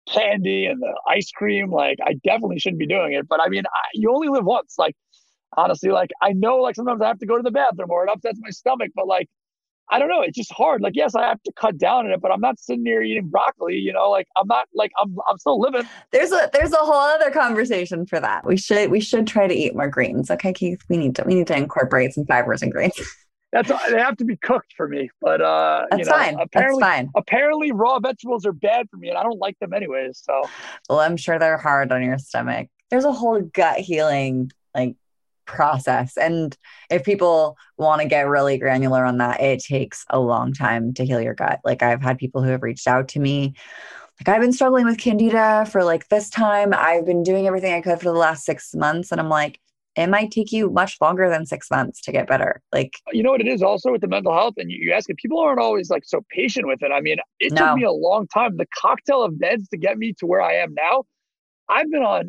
[0.07, 3.63] candy and the ice cream like I definitely shouldn't be doing it but I mean
[3.65, 4.95] I, you only live once like
[5.57, 8.11] honestly like I know like sometimes I have to go to the bathroom or it
[8.11, 9.27] upsets my stomach but like
[9.89, 10.21] I don't know.
[10.21, 10.81] It's just hard.
[10.81, 13.27] Like, yes, I have to cut down on it, but I'm not sitting here eating
[13.27, 13.75] broccoli.
[13.75, 15.87] You know, like I'm not like I'm I'm still living.
[16.11, 18.45] There's a there's a whole other conversation for that.
[18.45, 20.31] We should we should try to eat more greens.
[20.31, 22.99] Okay, Keith, we need to we need to incorporate some fibers and greens.
[23.51, 26.37] That's they have to be cooked for me, but uh, that's you know, fine.
[26.41, 27.09] Apparently, that's fine.
[27.15, 30.21] Apparently, raw vegetables are bad for me, and I don't like them anyways.
[30.25, 30.41] So,
[30.89, 32.67] well, I'm sure they're hard on your stomach.
[32.89, 34.97] There's a whole gut healing like
[35.45, 36.17] process.
[36.17, 36.55] And
[36.89, 41.05] if people want to get really granular on that, it takes a long time to
[41.05, 41.59] heal your gut.
[41.63, 43.53] Like I've had people who have reached out to me.
[44.19, 46.73] Like I've been struggling with candida for like this time.
[46.73, 49.11] I've been doing everything I could for the last six months.
[49.11, 49.59] And I'm like,
[49.95, 52.61] it might take you much longer than six months to get better.
[52.73, 55.09] Like, you know what it is also with the mental health, and you, you ask
[55.09, 56.91] it, people aren't always like so patient with it.
[56.91, 57.67] I mean, it no.
[57.67, 58.57] took me a long time.
[58.57, 61.05] The cocktail of meds to get me to where I am now.
[61.69, 62.27] I've been on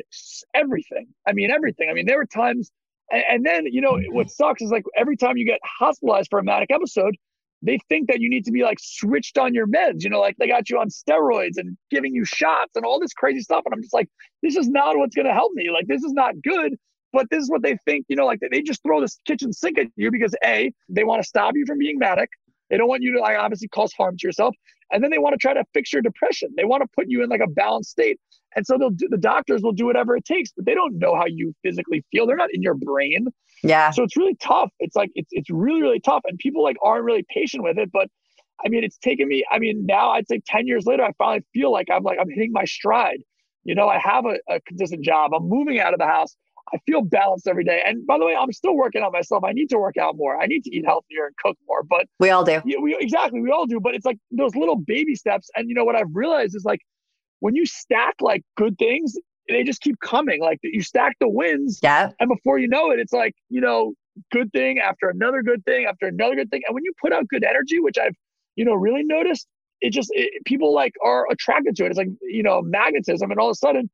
[0.53, 1.07] everything.
[1.27, 1.89] I mean, everything.
[1.89, 2.71] I mean, there were times,
[3.11, 4.13] and, and then you know mm-hmm.
[4.13, 7.15] what sucks is like every time you get hospitalized for a manic episode,
[7.61, 10.03] they think that you need to be like switched on your meds.
[10.03, 13.13] You know, like they got you on steroids and giving you shots and all this
[13.13, 13.63] crazy stuff.
[13.65, 14.07] And I'm just like,
[14.43, 15.69] this is not what's going to help me.
[15.71, 16.75] Like, this is not good.
[17.13, 19.79] But this is what they think, you know, like they just throw this kitchen sink
[19.79, 22.29] at you because A, they want to stop you from being manic.
[22.69, 24.55] They don't want you to like obviously cause harm to yourself.
[24.91, 26.49] And then they want to try to fix your depression.
[26.55, 28.19] They want to put you in like a balanced state.
[28.55, 31.15] And so they'll do, the doctors will do whatever it takes, but they don't know
[31.15, 32.25] how you physically feel.
[32.25, 33.27] They're not in your brain.
[33.63, 33.91] Yeah.
[33.91, 34.69] So it's really tough.
[34.79, 37.91] It's like it's it's really really tough, and people like aren't really patient with it.
[37.91, 38.07] But
[38.65, 39.43] I mean, it's taken me.
[39.51, 42.29] I mean, now I'd say ten years later, I finally feel like I'm like I'm
[42.29, 43.19] hitting my stride.
[43.63, 45.31] You know, I have a, a consistent job.
[45.33, 46.35] I'm moving out of the house.
[46.73, 47.81] I feel balanced every day.
[47.85, 49.43] And by the way, I'm still working on myself.
[49.43, 50.39] I need to work out more.
[50.39, 51.83] I need to eat healthier and cook more.
[51.83, 52.61] But we all do.
[52.65, 53.79] Yeah, we exactly we all do.
[53.79, 55.49] But it's like those little baby steps.
[55.55, 56.81] And you know what I've realized is like
[57.39, 59.15] when you stack like good things,
[59.47, 60.41] they just keep coming.
[60.41, 61.79] Like you stack the wins.
[61.81, 62.11] Yeah.
[62.19, 63.93] And before you know it, it's like, you know,
[64.31, 66.63] good thing after another good thing after another good thing.
[66.67, 68.15] And when you put out good energy, which I've,
[68.55, 69.47] you know, really noticed,
[69.79, 71.89] it just it, people like are attracted to it.
[71.89, 73.29] It's like, you know, magnetism.
[73.31, 73.89] And all of a sudden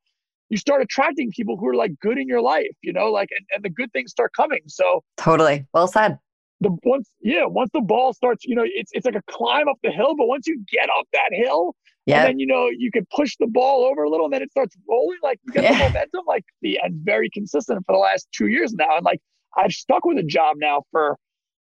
[0.50, 3.46] you start attracting people who are like good in your life, you know, like and,
[3.54, 4.62] and the good things start coming.
[4.68, 5.66] So totally.
[5.74, 6.20] Well said.
[6.62, 9.78] The once yeah, once the ball starts, you know, it's it's like a climb up
[9.84, 11.76] the hill, but once you get up that hill,
[12.06, 12.20] yeah.
[12.20, 14.52] And then you know you can push the ball over a little, and then it
[14.52, 15.20] starts rolling.
[15.24, 15.72] Like you get yeah.
[15.72, 18.98] the momentum, like the and very consistent for the last two years now.
[18.98, 19.20] And like
[19.58, 21.18] I've stuck with a job now for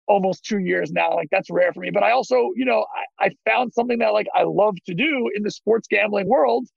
[0.08, 1.14] almost two years now.
[1.14, 1.92] Like that's rare for me.
[1.92, 2.86] But I also, you know,
[3.20, 6.68] I, I found something that like I love to do in the sports gambling world,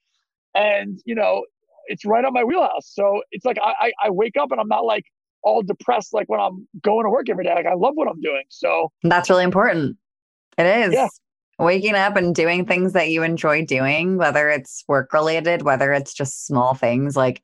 [0.55, 1.45] and you know,
[1.87, 2.91] it's right on my wheelhouse.
[2.93, 5.05] So it's like I, I wake up and I'm not like
[5.43, 7.55] all depressed like when I'm going to work every day.
[7.55, 8.43] Like I love what I'm doing.
[8.49, 9.97] So that's really important.
[10.59, 10.95] It is.
[10.95, 11.09] Yeah.
[11.59, 16.13] Waking up and doing things that you enjoy doing, whether it's work related, whether it's
[16.13, 17.43] just small things like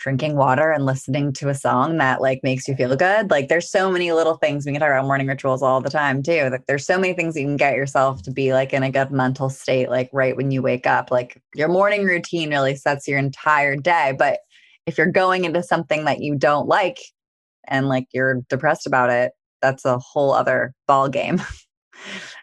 [0.00, 3.30] drinking water and listening to a song that like makes you feel good.
[3.30, 6.22] Like there's so many little things we can talk about morning rituals all the time
[6.22, 6.48] too.
[6.50, 9.10] Like there's so many things you can get yourself to be like in a good
[9.10, 11.10] mental state, like right when you wake up.
[11.10, 14.14] Like your morning routine really sets your entire day.
[14.18, 14.40] But
[14.86, 16.98] if you're going into something that you don't like
[17.68, 21.40] and like you're depressed about it, that's a whole other ball game.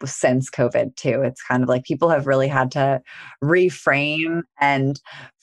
[0.05, 1.21] since COVID too.
[1.23, 3.01] It's kind of like people have really had to
[3.43, 4.99] reframe and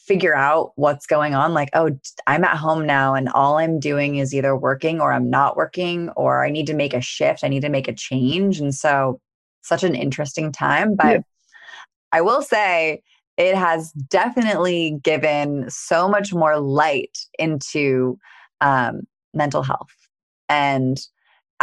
[0.07, 1.91] figure out what's going on like oh
[2.27, 6.11] i'm at home now and all i'm doing is either working or i'm not working
[6.11, 9.21] or i need to make a shift i need to make a change and so
[9.63, 11.21] such an interesting time but yeah.
[12.13, 13.01] i will say
[13.37, 18.17] it has definitely given so much more light into
[18.61, 19.91] um, mental health
[20.49, 21.01] and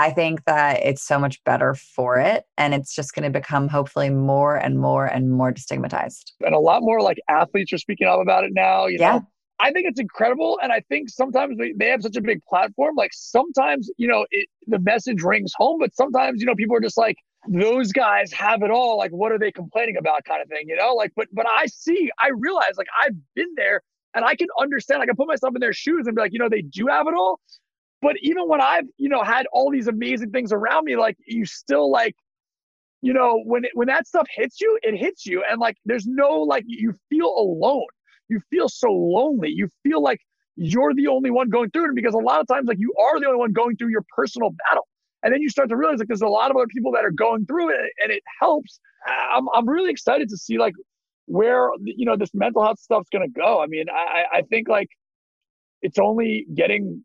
[0.01, 2.45] I think that it's so much better for it.
[2.57, 6.31] And it's just going to become hopefully more and more and more destigmatized.
[6.43, 8.87] And a lot more like athletes are speaking up about it now.
[8.87, 9.11] You yeah.
[9.11, 9.27] know,
[9.59, 10.59] I think it's incredible.
[10.63, 12.95] And I think sometimes they, they have such a big platform.
[12.95, 16.81] Like sometimes, you know, it, the message rings home, but sometimes, you know, people are
[16.81, 18.97] just like, those guys have it all.
[18.97, 20.95] Like, what are they complaining about kind of thing, you know?
[20.95, 23.83] Like, but, but I see, I realize like I've been there
[24.15, 26.39] and I can understand, I can put myself in their shoes and be like, you
[26.39, 27.39] know, they do have it all.
[28.01, 31.45] But even when I've, you know, had all these amazing things around me, like you
[31.45, 32.15] still like,
[33.01, 36.07] you know, when it, when that stuff hits you, it hits you, and like there's
[36.07, 37.85] no like you feel alone.
[38.29, 39.49] You feel so lonely.
[39.49, 40.19] You feel like
[40.55, 43.19] you're the only one going through it because a lot of times like you are
[43.19, 44.87] the only one going through your personal battle.
[45.23, 47.11] And then you start to realize like there's a lot of other people that are
[47.11, 48.79] going through it and it helps.
[49.07, 50.73] I'm I'm really excited to see like
[51.25, 53.61] where you know this mental health stuff's gonna go.
[53.61, 54.89] I mean, I I think like
[55.81, 57.03] it's only getting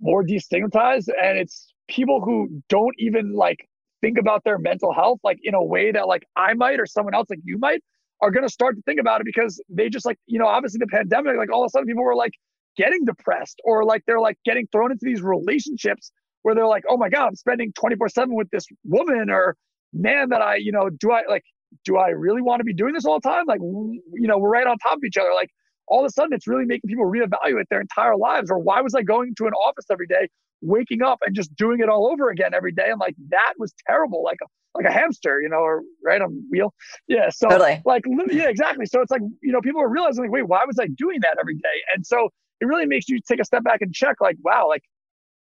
[0.00, 3.68] more destigmatized and it's people who don't even like
[4.00, 7.14] think about their mental health like in a way that like I might or someone
[7.14, 7.82] else like you might
[8.22, 10.78] are going to start to think about it because they just like you know obviously
[10.78, 12.32] the pandemic like all of a sudden people were like
[12.76, 16.96] getting depressed or like they're like getting thrown into these relationships where they're like oh
[16.96, 19.56] my god I'm spending 24/7 with this woman or
[19.92, 21.44] man that I you know do I like
[21.84, 23.44] do I really want to be doing this all the time?
[23.46, 25.30] Like you know we're right on top of each other.
[25.34, 25.50] Like
[25.90, 28.50] all of a sudden it's really making people reevaluate their entire lives.
[28.50, 30.28] Or why was I going to an office every day,
[30.62, 32.90] waking up and just doing it all over again every day?
[32.90, 36.44] And like that was terrible, like a like a hamster, you know, or right on
[36.48, 36.72] wheel.
[37.08, 37.28] Yeah.
[37.30, 37.82] So totally.
[37.84, 38.86] like yeah, exactly.
[38.86, 41.36] So it's like, you know, people are realizing like, wait, why was I doing that
[41.40, 41.82] every day?
[41.94, 42.28] And so
[42.60, 44.82] it really makes you take a step back and check like, wow, like,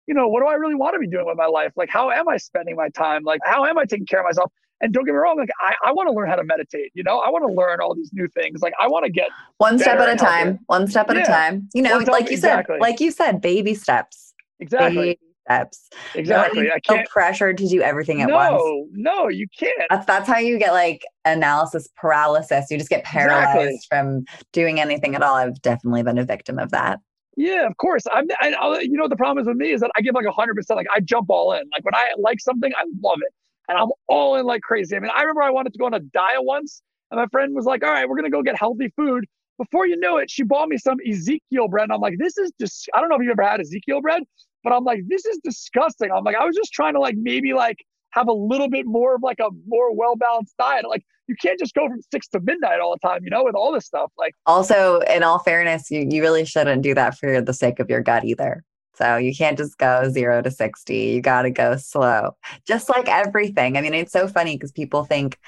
[0.06, 1.72] you know, what do I really want to be doing with my life?
[1.76, 3.24] Like, how am I spending my time?
[3.24, 4.52] Like, how am I taking care of myself?
[4.80, 6.92] And don't get me wrong, like I, I want to learn how to meditate.
[6.94, 8.62] You know, I want to learn all these new things.
[8.62, 10.60] Like I want to get one step at a time.
[10.66, 11.22] One step at yeah.
[11.22, 11.68] a time.
[11.74, 12.76] You know, like you exactly.
[12.76, 14.34] said, like you said, baby steps.
[14.60, 14.96] Exactly.
[14.96, 15.88] Baby steps.
[16.14, 16.70] Exactly.
[16.70, 18.62] I can't pressure to do everything at no, once.
[18.92, 19.72] No, no, you can't.
[19.90, 22.66] That's that's how you get like analysis paralysis.
[22.70, 23.80] You just get paralyzed exactly.
[23.88, 25.34] from doing anything at all.
[25.34, 27.00] I've definitely been a victim of that.
[27.36, 28.04] Yeah, of course.
[28.12, 28.26] I'm.
[28.40, 30.54] I, uh, you know, the problem is with me is that I give like hundred
[30.54, 30.76] percent.
[30.76, 31.62] Like I jump all in.
[31.72, 33.32] Like when I like something, I love it
[33.68, 34.96] and I'm all in like crazy.
[34.96, 37.54] I mean, I remember I wanted to go on a diet once, and my friend
[37.54, 39.26] was like, "All right, we're gonna go get healthy food."
[39.58, 42.52] Before you know it, she bought me some Ezekiel bread, and I'm like, "This is
[42.60, 44.22] just." I don't know if you've ever had Ezekiel bread,
[44.64, 47.52] but I'm like, "This is disgusting." I'm like, I was just trying to like maybe
[47.54, 47.78] like
[48.10, 50.88] have a little bit more of like a more well balanced diet.
[50.88, 53.54] Like you can't just go from six to midnight all the time, you know, with
[53.54, 54.10] all this stuff.
[54.16, 57.90] Like also, in all fairness, you you really shouldn't do that for the sake of
[57.90, 58.64] your gut either.
[58.98, 60.96] So you can't just go zero to 60.
[60.96, 63.76] You got to go slow, just like everything.
[63.76, 65.38] I mean, it's so funny because people think,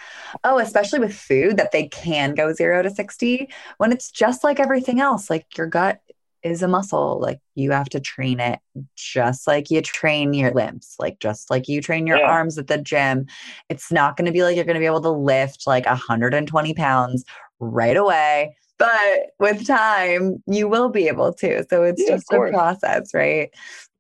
[0.45, 4.61] oh, especially with food, that they can go zero to 60 when it's just like
[4.61, 5.29] everything else.
[5.29, 6.01] Like your gut
[6.43, 7.19] is a muscle.
[7.21, 8.61] Like you have to train it
[8.95, 12.31] just like you train your limbs, like just like you train your yeah.
[12.31, 13.27] arms at the gym.
[13.69, 16.75] It's not going to be like you're going to be able to lift like 120
[16.75, 17.25] pounds
[17.59, 21.65] right away but with time you will be able to.
[21.69, 23.51] So it's yeah, just a process right?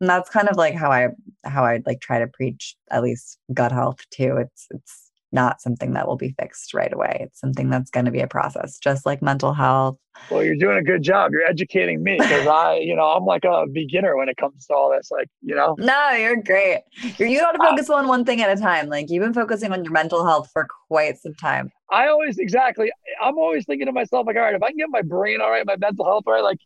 [0.00, 1.08] And that's kind of like how i
[1.44, 4.38] how i like try to preach at least gut health too.
[4.38, 7.18] It's it's not something that will be fixed right away.
[7.20, 9.96] It's something that's going to be a process just like mental health.
[10.30, 11.32] Well you're doing a good job.
[11.32, 14.74] You're educating me because i you know i'm like a beginner when it comes to
[14.74, 15.76] all this like you know?
[15.78, 16.82] No you're great.
[17.18, 18.88] You're, you got to focus uh, on one thing at a time.
[18.88, 21.70] Like you've been focusing on your mental health for quite some time.
[21.90, 22.90] I always exactly.
[23.20, 25.50] I'm always thinking to myself like, all right, if I can get my brain all
[25.50, 26.58] right, my mental health all right, like,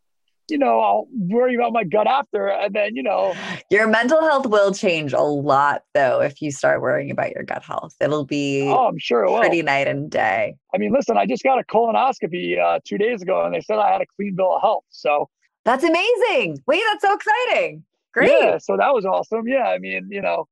[0.48, 3.34] you know, I'll worry about my gut after, and then you know,
[3.70, 7.62] your mental health will change a lot though if you start worrying about your gut
[7.62, 7.94] health.
[8.00, 9.40] It'll be oh, I'm sure it will.
[9.40, 10.54] pretty night and day.
[10.74, 13.78] I mean, listen, I just got a colonoscopy uh, two days ago, and they said
[13.78, 14.84] I had a clean bill of health.
[14.90, 15.28] So
[15.64, 16.58] that's amazing.
[16.66, 17.84] Wait, that's so exciting.
[18.12, 18.30] Great.
[18.30, 19.48] Yeah, so that was awesome.
[19.48, 20.46] Yeah, I mean, you know,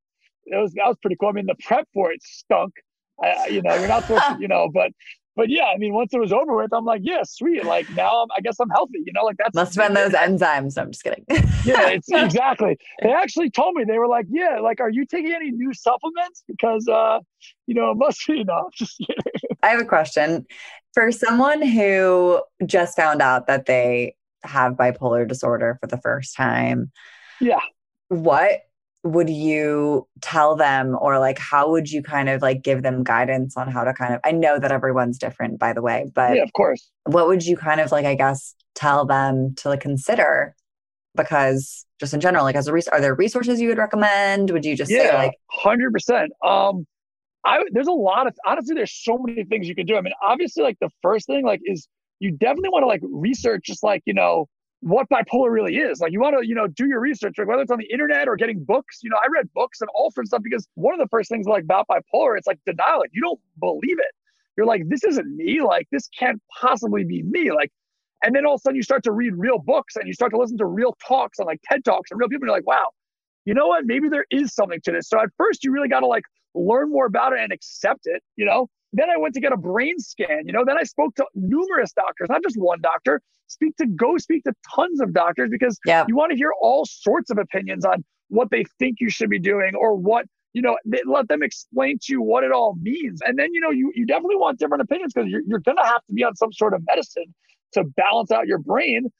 [0.46, 1.28] it was that was pretty cool.
[1.28, 2.74] I mean, the prep for it stunk
[3.22, 4.90] I, you know, you're not supposed to, you know, but
[5.35, 7.64] but yeah, I mean, once it was over with, I'm like, yeah, sweet.
[7.64, 8.99] Like now, I'm, I guess I'm healthy.
[9.05, 10.77] You know, like that's must have been those enzymes.
[10.77, 11.25] I'm just kidding.
[11.64, 12.79] yeah, it's exactly.
[13.03, 16.45] They actually told me they were like, yeah, like, are you taking any new supplements?
[16.47, 17.21] Because uh,
[17.66, 18.66] you know, it must be enough.
[18.75, 19.23] Just kidding.
[19.62, 20.47] I have a question
[20.92, 26.90] for someone who just found out that they have bipolar disorder for the first time.
[27.40, 27.61] Yeah.
[28.09, 28.61] What
[29.05, 33.57] would you tell them or like how would you kind of like give them guidance
[33.57, 36.43] on how to kind of I know that everyone's different by the way, but Yeah,
[36.43, 36.91] of course.
[37.05, 40.55] What would you kind of like I guess tell them to like, consider
[41.17, 44.51] because just in general like as a res- are there resources you would recommend?
[44.51, 46.31] Would you just yeah, say like 100%.
[46.45, 46.87] Um
[47.45, 49.97] I there's a lot of honestly there's so many things you can do.
[49.97, 51.88] I mean, obviously like the first thing like is
[52.21, 54.49] you definitely want to like research just like, you know,
[54.83, 56.01] what bipolar really is.
[56.01, 58.29] Like you want to, you know, do your research, like whether it's on the internet
[58.29, 58.99] or getting books.
[59.03, 61.31] You know, I read books and all sorts of stuff because one of the first
[61.31, 62.99] things like about bipolar, it's like denial.
[62.99, 64.12] Like you don't believe it.
[64.57, 65.62] You're like, this isn't me.
[65.62, 67.53] Like this can't possibly be me.
[67.53, 67.71] Like,
[68.25, 70.33] and then all of a sudden you start to read real books and you start
[70.33, 72.42] to listen to real talks and like TED talks and real people.
[72.42, 72.88] And you're like, wow,
[73.45, 73.85] you know what?
[73.87, 75.09] Maybe there is something to this.
[75.09, 76.25] So at first you really got to like
[76.57, 78.21] learn more about it and accept it.
[78.35, 81.14] You know, then I went to get a brain scan, you know, then I spoke
[81.16, 83.20] to numerous doctors, not just one doctor.
[83.46, 85.78] Speak to go speak to tons of doctors because
[86.09, 89.38] you want to hear all sorts of opinions on what they think you should be
[89.38, 90.76] doing or what, you know,
[91.07, 93.20] let them explain to you what it all means.
[93.22, 95.87] And then, you know, you, you definitely want different opinions because you're, you're going to
[95.87, 97.35] have to be on some sort of medicine
[97.74, 99.11] to balance out your brain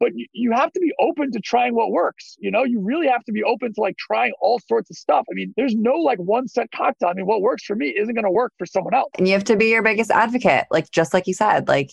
[0.00, 2.64] but you have to be open to trying what works you know?
[2.64, 5.24] You really have to be open to like trying all sorts of stuff.
[5.30, 7.10] I mean there's no like one set cocktail.
[7.10, 9.10] I mean what works for me isn't going to work for someone else.
[9.18, 11.90] And you have to be your biggest advocate like just like you said like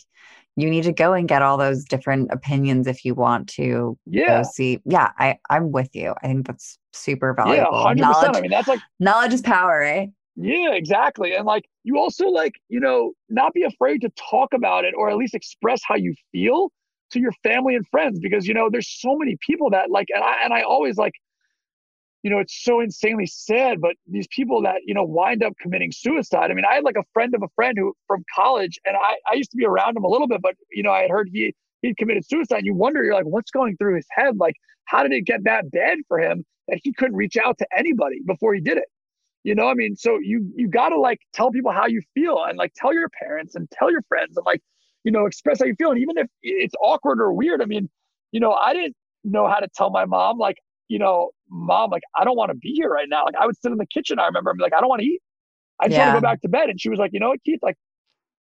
[0.56, 4.42] you need to go and get all those different opinions if you want to yeah.
[4.42, 4.80] see.
[4.86, 6.16] Yeah i i'm with you.
[6.24, 7.72] I think that's super valuable.
[7.74, 10.10] yeah 100% knowledge, i mean that's like knowledge is power right?
[10.40, 11.34] Yeah, exactly.
[11.34, 15.10] And like you also like, you know, not be afraid to talk about it or
[15.10, 16.72] at least express how you feel
[17.12, 20.24] to your family and friends because you know there's so many people that like and
[20.24, 21.14] I and I always like
[22.24, 25.92] you know it's so insanely sad but these people that you know wind up committing
[25.92, 26.52] suicide.
[26.52, 29.18] I mean I had like a friend of a friend who from college and I
[29.32, 31.30] I used to be around him a little bit but you know I had heard
[31.32, 32.66] he he committed suicide.
[32.66, 34.38] You wonder you're like what's going through his head?
[34.38, 34.56] Like
[34.86, 38.22] how did it get that bad for him that he couldn't reach out to anybody
[38.26, 38.86] before he did it?
[39.44, 42.44] You know i mean so you you got to like tell people how you feel
[42.44, 44.62] and like tell your parents and tell your friends and like
[45.04, 45.92] you know, express how you feel.
[45.92, 47.90] And even if it's awkward or weird, I mean,
[48.32, 50.58] you know, I didn't know how to tell my mom, like,
[50.90, 53.24] you know, mom, like, I don't want to be here right now.
[53.26, 54.20] Like, I would sit in the kitchen.
[54.20, 55.22] I remember, I'm like, I don't want to eat.
[55.80, 56.08] I just yeah.
[56.08, 56.70] want to go back to bed.
[56.70, 57.76] And she was like, you know what, Keith, like,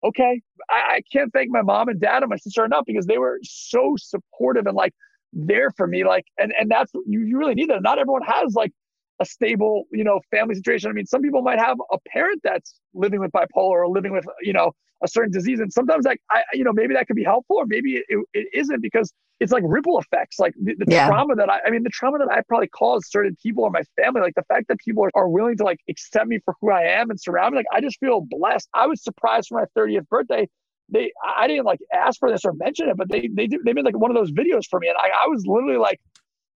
[0.05, 0.41] okay.
[0.71, 3.39] I, I can't thank my mom and dad and my sister enough because they were
[3.43, 4.93] so supportive and like
[5.33, 6.05] there for me.
[6.05, 7.83] Like, and, and that's, you, you really need that.
[7.83, 8.73] Not everyone has like
[9.21, 10.91] a stable, you know, family situation.
[10.91, 14.25] I mean, some people might have a parent that's living with bipolar or living with,
[14.43, 15.61] you know, a certain disease.
[15.61, 18.49] And sometimes like, I, you know, maybe that could be helpful or maybe it, it
[18.55, 20.39] isn't because it's like ripple effects.
[20.39, 21.09] Like the, the yeah.
[21.09, 23.83] trauma that I, I mean, the trauma that I probably caused certain people or my
[24.01, 26.71] family, like the fact that people are, are willing to like accept me for who
[26.71, 27.59] I am and surround me.
[27.59, 28.69] Like, I just feel blessed.
[28.75, 30.49] I was surprised for my 30th birthday.
[30.89, 33.73] They, I didn't like ask for this or mention it, but they, they, did, they
[33.73, 34.89] made like one of those videos for me.
[34.89, 36.01] And I, I was literally like,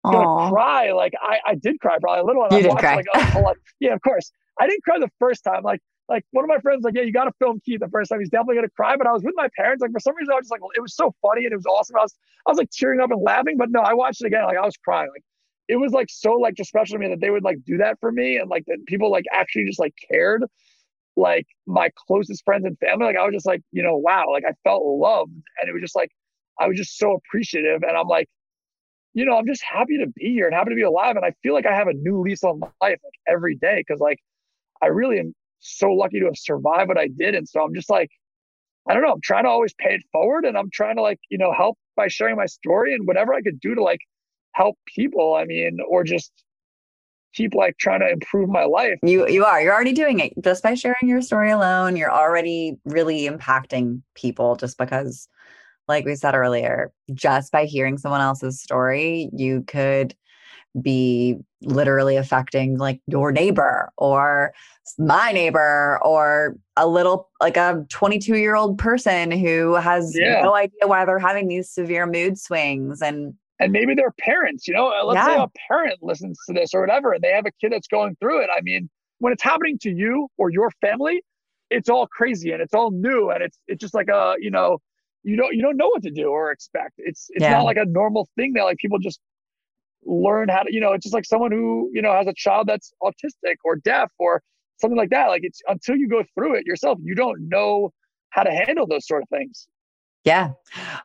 [0.04, 0.91] gonna cry.
[0.91, 2.43] Like I, I did cry probably a little.
[2.43, 2.95] And you I did cry.
[2.95, 4.32] Like, oh, like, yeah, of course.
[4.60, 5.64] I didn't cry the first time.
[5.64, 8.10] Like like one of my friends like, yeah, you got to film Keith the first
[8.10, 8.20] time.
[8.20, 8.95] He's definitely gonna cry.
[8.97, 9.82] But I was with my parents.
[9.82, 11.66] Like for some reason, I was just like, it was so funny and it was
[11.66, 11.95] awesome.
[11.97, 12.16] I was
[12.47, 13.58] I was like tearing up and laughing.
[13.58, 14.43] But no, I watched it again.
[14.43, 15.10] Like I was crying.
[15.14, 15.24] Like
[15.70, 17.97] it was like so like just special to me that they would like do that
[18.00, 20.43] for me and like that people like actually just like cared
[21.16, 24.43] like my closest friends and family like i was just like you know wow like
[24.45, 26.10] i felt loved and it was just like
[26.60, 28.28] i was just so appreciative and i'm like
[29.14, 31.16] you know, I'm just happy to be here and happy to be alive.
[31.16, 33.99] And I feel like I have a new lease on life like every day because
[33.99, 34.20] like
[34.82, 37.36] I really am so lucky to have survived what I did.
[37.36, 38.10] And so I'm just like,
[38.88, 41.20] I don't know, I'm trying to always pay it forward and I'm trying to like,
[41.30, 43.99] you know, help by sharing my story and whatever I could do to like
[44.53, 45.36] help people.
[45.36, 46.32] I mean, or just
[47.34, 48.97] keep like trying to improve my life.
[49.03, 49.62] You you are.
[49.62, 50.34] You're already doing it.
[50.43, 55.28] Just by sharing your story alone, you're already really impacting people just because
[55.89, 60.15] like we said earlier, just by hearing someone else's story, you could
[60.79, 64.53] be literally affecting like your neighbor or
[64.99, 70.41] my neighbor or a little like a 22 year old person who has yeah.
[70.43, 74.73] no idea why they're having these severe mood swings and and maybe their parents you
[74.73, 75.37] know uh, let's yeah.
[75.37, 78.15] say a parent listens to this or whatever and they have a kid that's going
[78.21, 78.87] through it i mean
[79.17, 81.21] when it's happening to you or your family
[81.69, 84.77] it's all crazy and it's all new and it's it's just like a you know
[85.24, 86.93] you don't you don't know what to do or expect.
[86.97, 87.51] It's it's yeah.
[87.51, 89.20] not like a normal thing that like people just
[90.05, 92.67] learn how to you know it's just like someone who you know has a child
[92.67, 94.41] that's autistic or deaf or
[94.80, 95.28] something like that.
[95.28, 97.91] Like it's until you go through it yourself you don't know
[98.30, 99.67] how to handle those sort of things.
[100.24, 100.51] Yeah.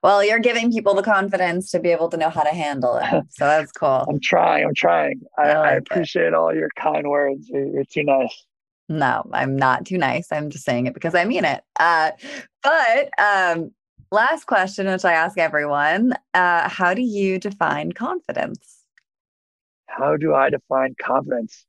[0.03, 3.25] Well you're giving people the confidence to be able to know how to handle it.
[3.31, 4.07] So that's cool.
[4.09, 5.23] I'm trying i'm trying.
[5.39, 6.35] I, I, like I appreciate it.
[6.35, 7.49] all your kind words.
[7.49, 8.45] You're, you're too nice.
[8.89, 10.29] No i'm not too nice.
[10.31, 11.62] I'm just saying it because i mean it.
[11.81, 12.12] Uh,
[12.62, 13.73] but um
[14.15, 18.85] Last question, which I ask everyone uh, How do you define confidence?
[19.89, 21.67] How do I define confidence?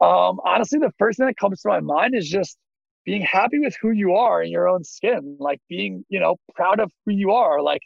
[0.00, 2.58] Um, honestly, the first thing that comes to my mind is just
[3.04, 6.80] being happy with who you are in your own skin, like being, you know, proud
[6.80, 7.62] of who you are.
[7.62, 7.82] Like,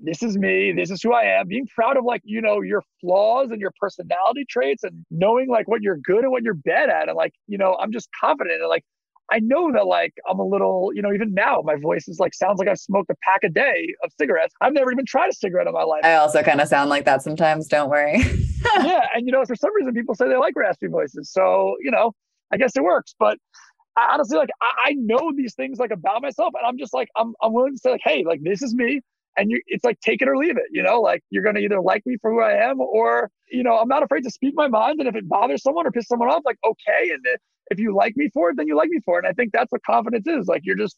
[0.00, 2.84] this is me, this is who I am, being proud of like, you know, your
[3.00, 6.88] flaws and your personality traits and knowing like what you're good and what you're bad
[6.88, 7.08] at.
[7.08, 8.84] And like, you know, I'm just confident and like
[9.30, 12.34] I know that like I'm a little, you know, even now my voice is like
[12.34, 14.54] sounds like I've smoked a pack a day of cigarettes.
[14.60, 16.04] I've never even tried a cigarette in my life.
[16.04, 17.68] I also kind of sound like that sometimes.
[17.68, 18.18] Don't worry.
[18.80, 21.90] yeah, and you know, for some reason people say they like raspy voices, so you
[21.90, 22.12] know,
[22.52, 23.14] I guess it works.
[23.18, 23.38] But
[23.96, 27.08] I, honestly, like I, I know these things like about myself, and I'm just like
[27.16, 29.02] I'm I'm willing to say like, hey, like this is me
[29.36, 31.80] and you it's like take it or leave it you know like you're gonna either
[31.80, 34.66] like me for who i am or you know i'm not afraid to speak my
[34.66, 37.24] mind and if it bothers someone or piss someone off like okay and
[37.70, 39.24] if you like me for it, then you like me for it.
[39.24, 40.46] And I think that's what confidence is.
[40.46, 40.96] Like you're just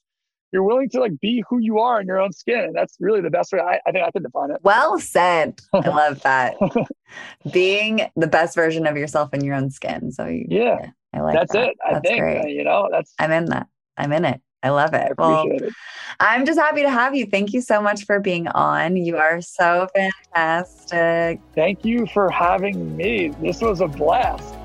[0.52, 2.60] you're willing to like be who you are in your own skin.
[2.60, 4.58] And that's really the best way I, I think I can define it.
[4.62, 5.60] Well said.
[5.72, 6.56] I love that.
[7.52, 10.12] Being the best version of yourself in your own skin.
[10.12, 11.40] So you, yeah, yeah, I like that.
[11.40, 11.68] that's that.
[11.68, 11.76] it.
[11.86, 12.44] I that's think great.
[12.44, 13.68] Uh, you know that's I'm in that.
[13.96, 14.40] I'm in it.
[14.62, 15.12] I love it.
[15.12, 15.72] I well, it.
[16.18, 17.26] I'm just happy to have you.
[17.26, 18.96] Thank you so much for being on.
[18.96, 21.40] You are so fantastic.
[21.54, 23.28] Thank you for having me.
[23.40, 24.59] This was a blast.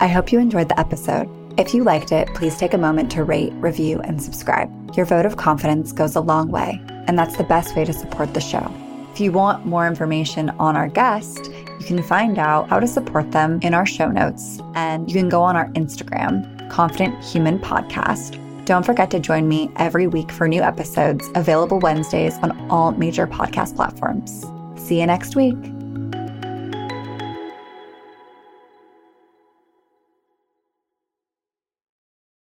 [0.00, 1.28] I hope you enjoyed the episode.
[1.58, 4.70] If you liked it, please take a moment to rate, review, and subscribe.
[4.96, 8.32] Your vote of confidence goes a long way, and that's the best way to support
[8.32, 8.72] the show.
[9.12, 13.30] If you want more information on our guest, you can find out how to support
[13.30, 18.38] them in our show notes, and you can go on our Instagram, Confident Human Podcast.
[18.64, 23.26] Don't forget to join me every week for new episodes available Wednesdays on all major
[23.26, 24.46] podcast platforms.
[24.76, 25.58] See you next week.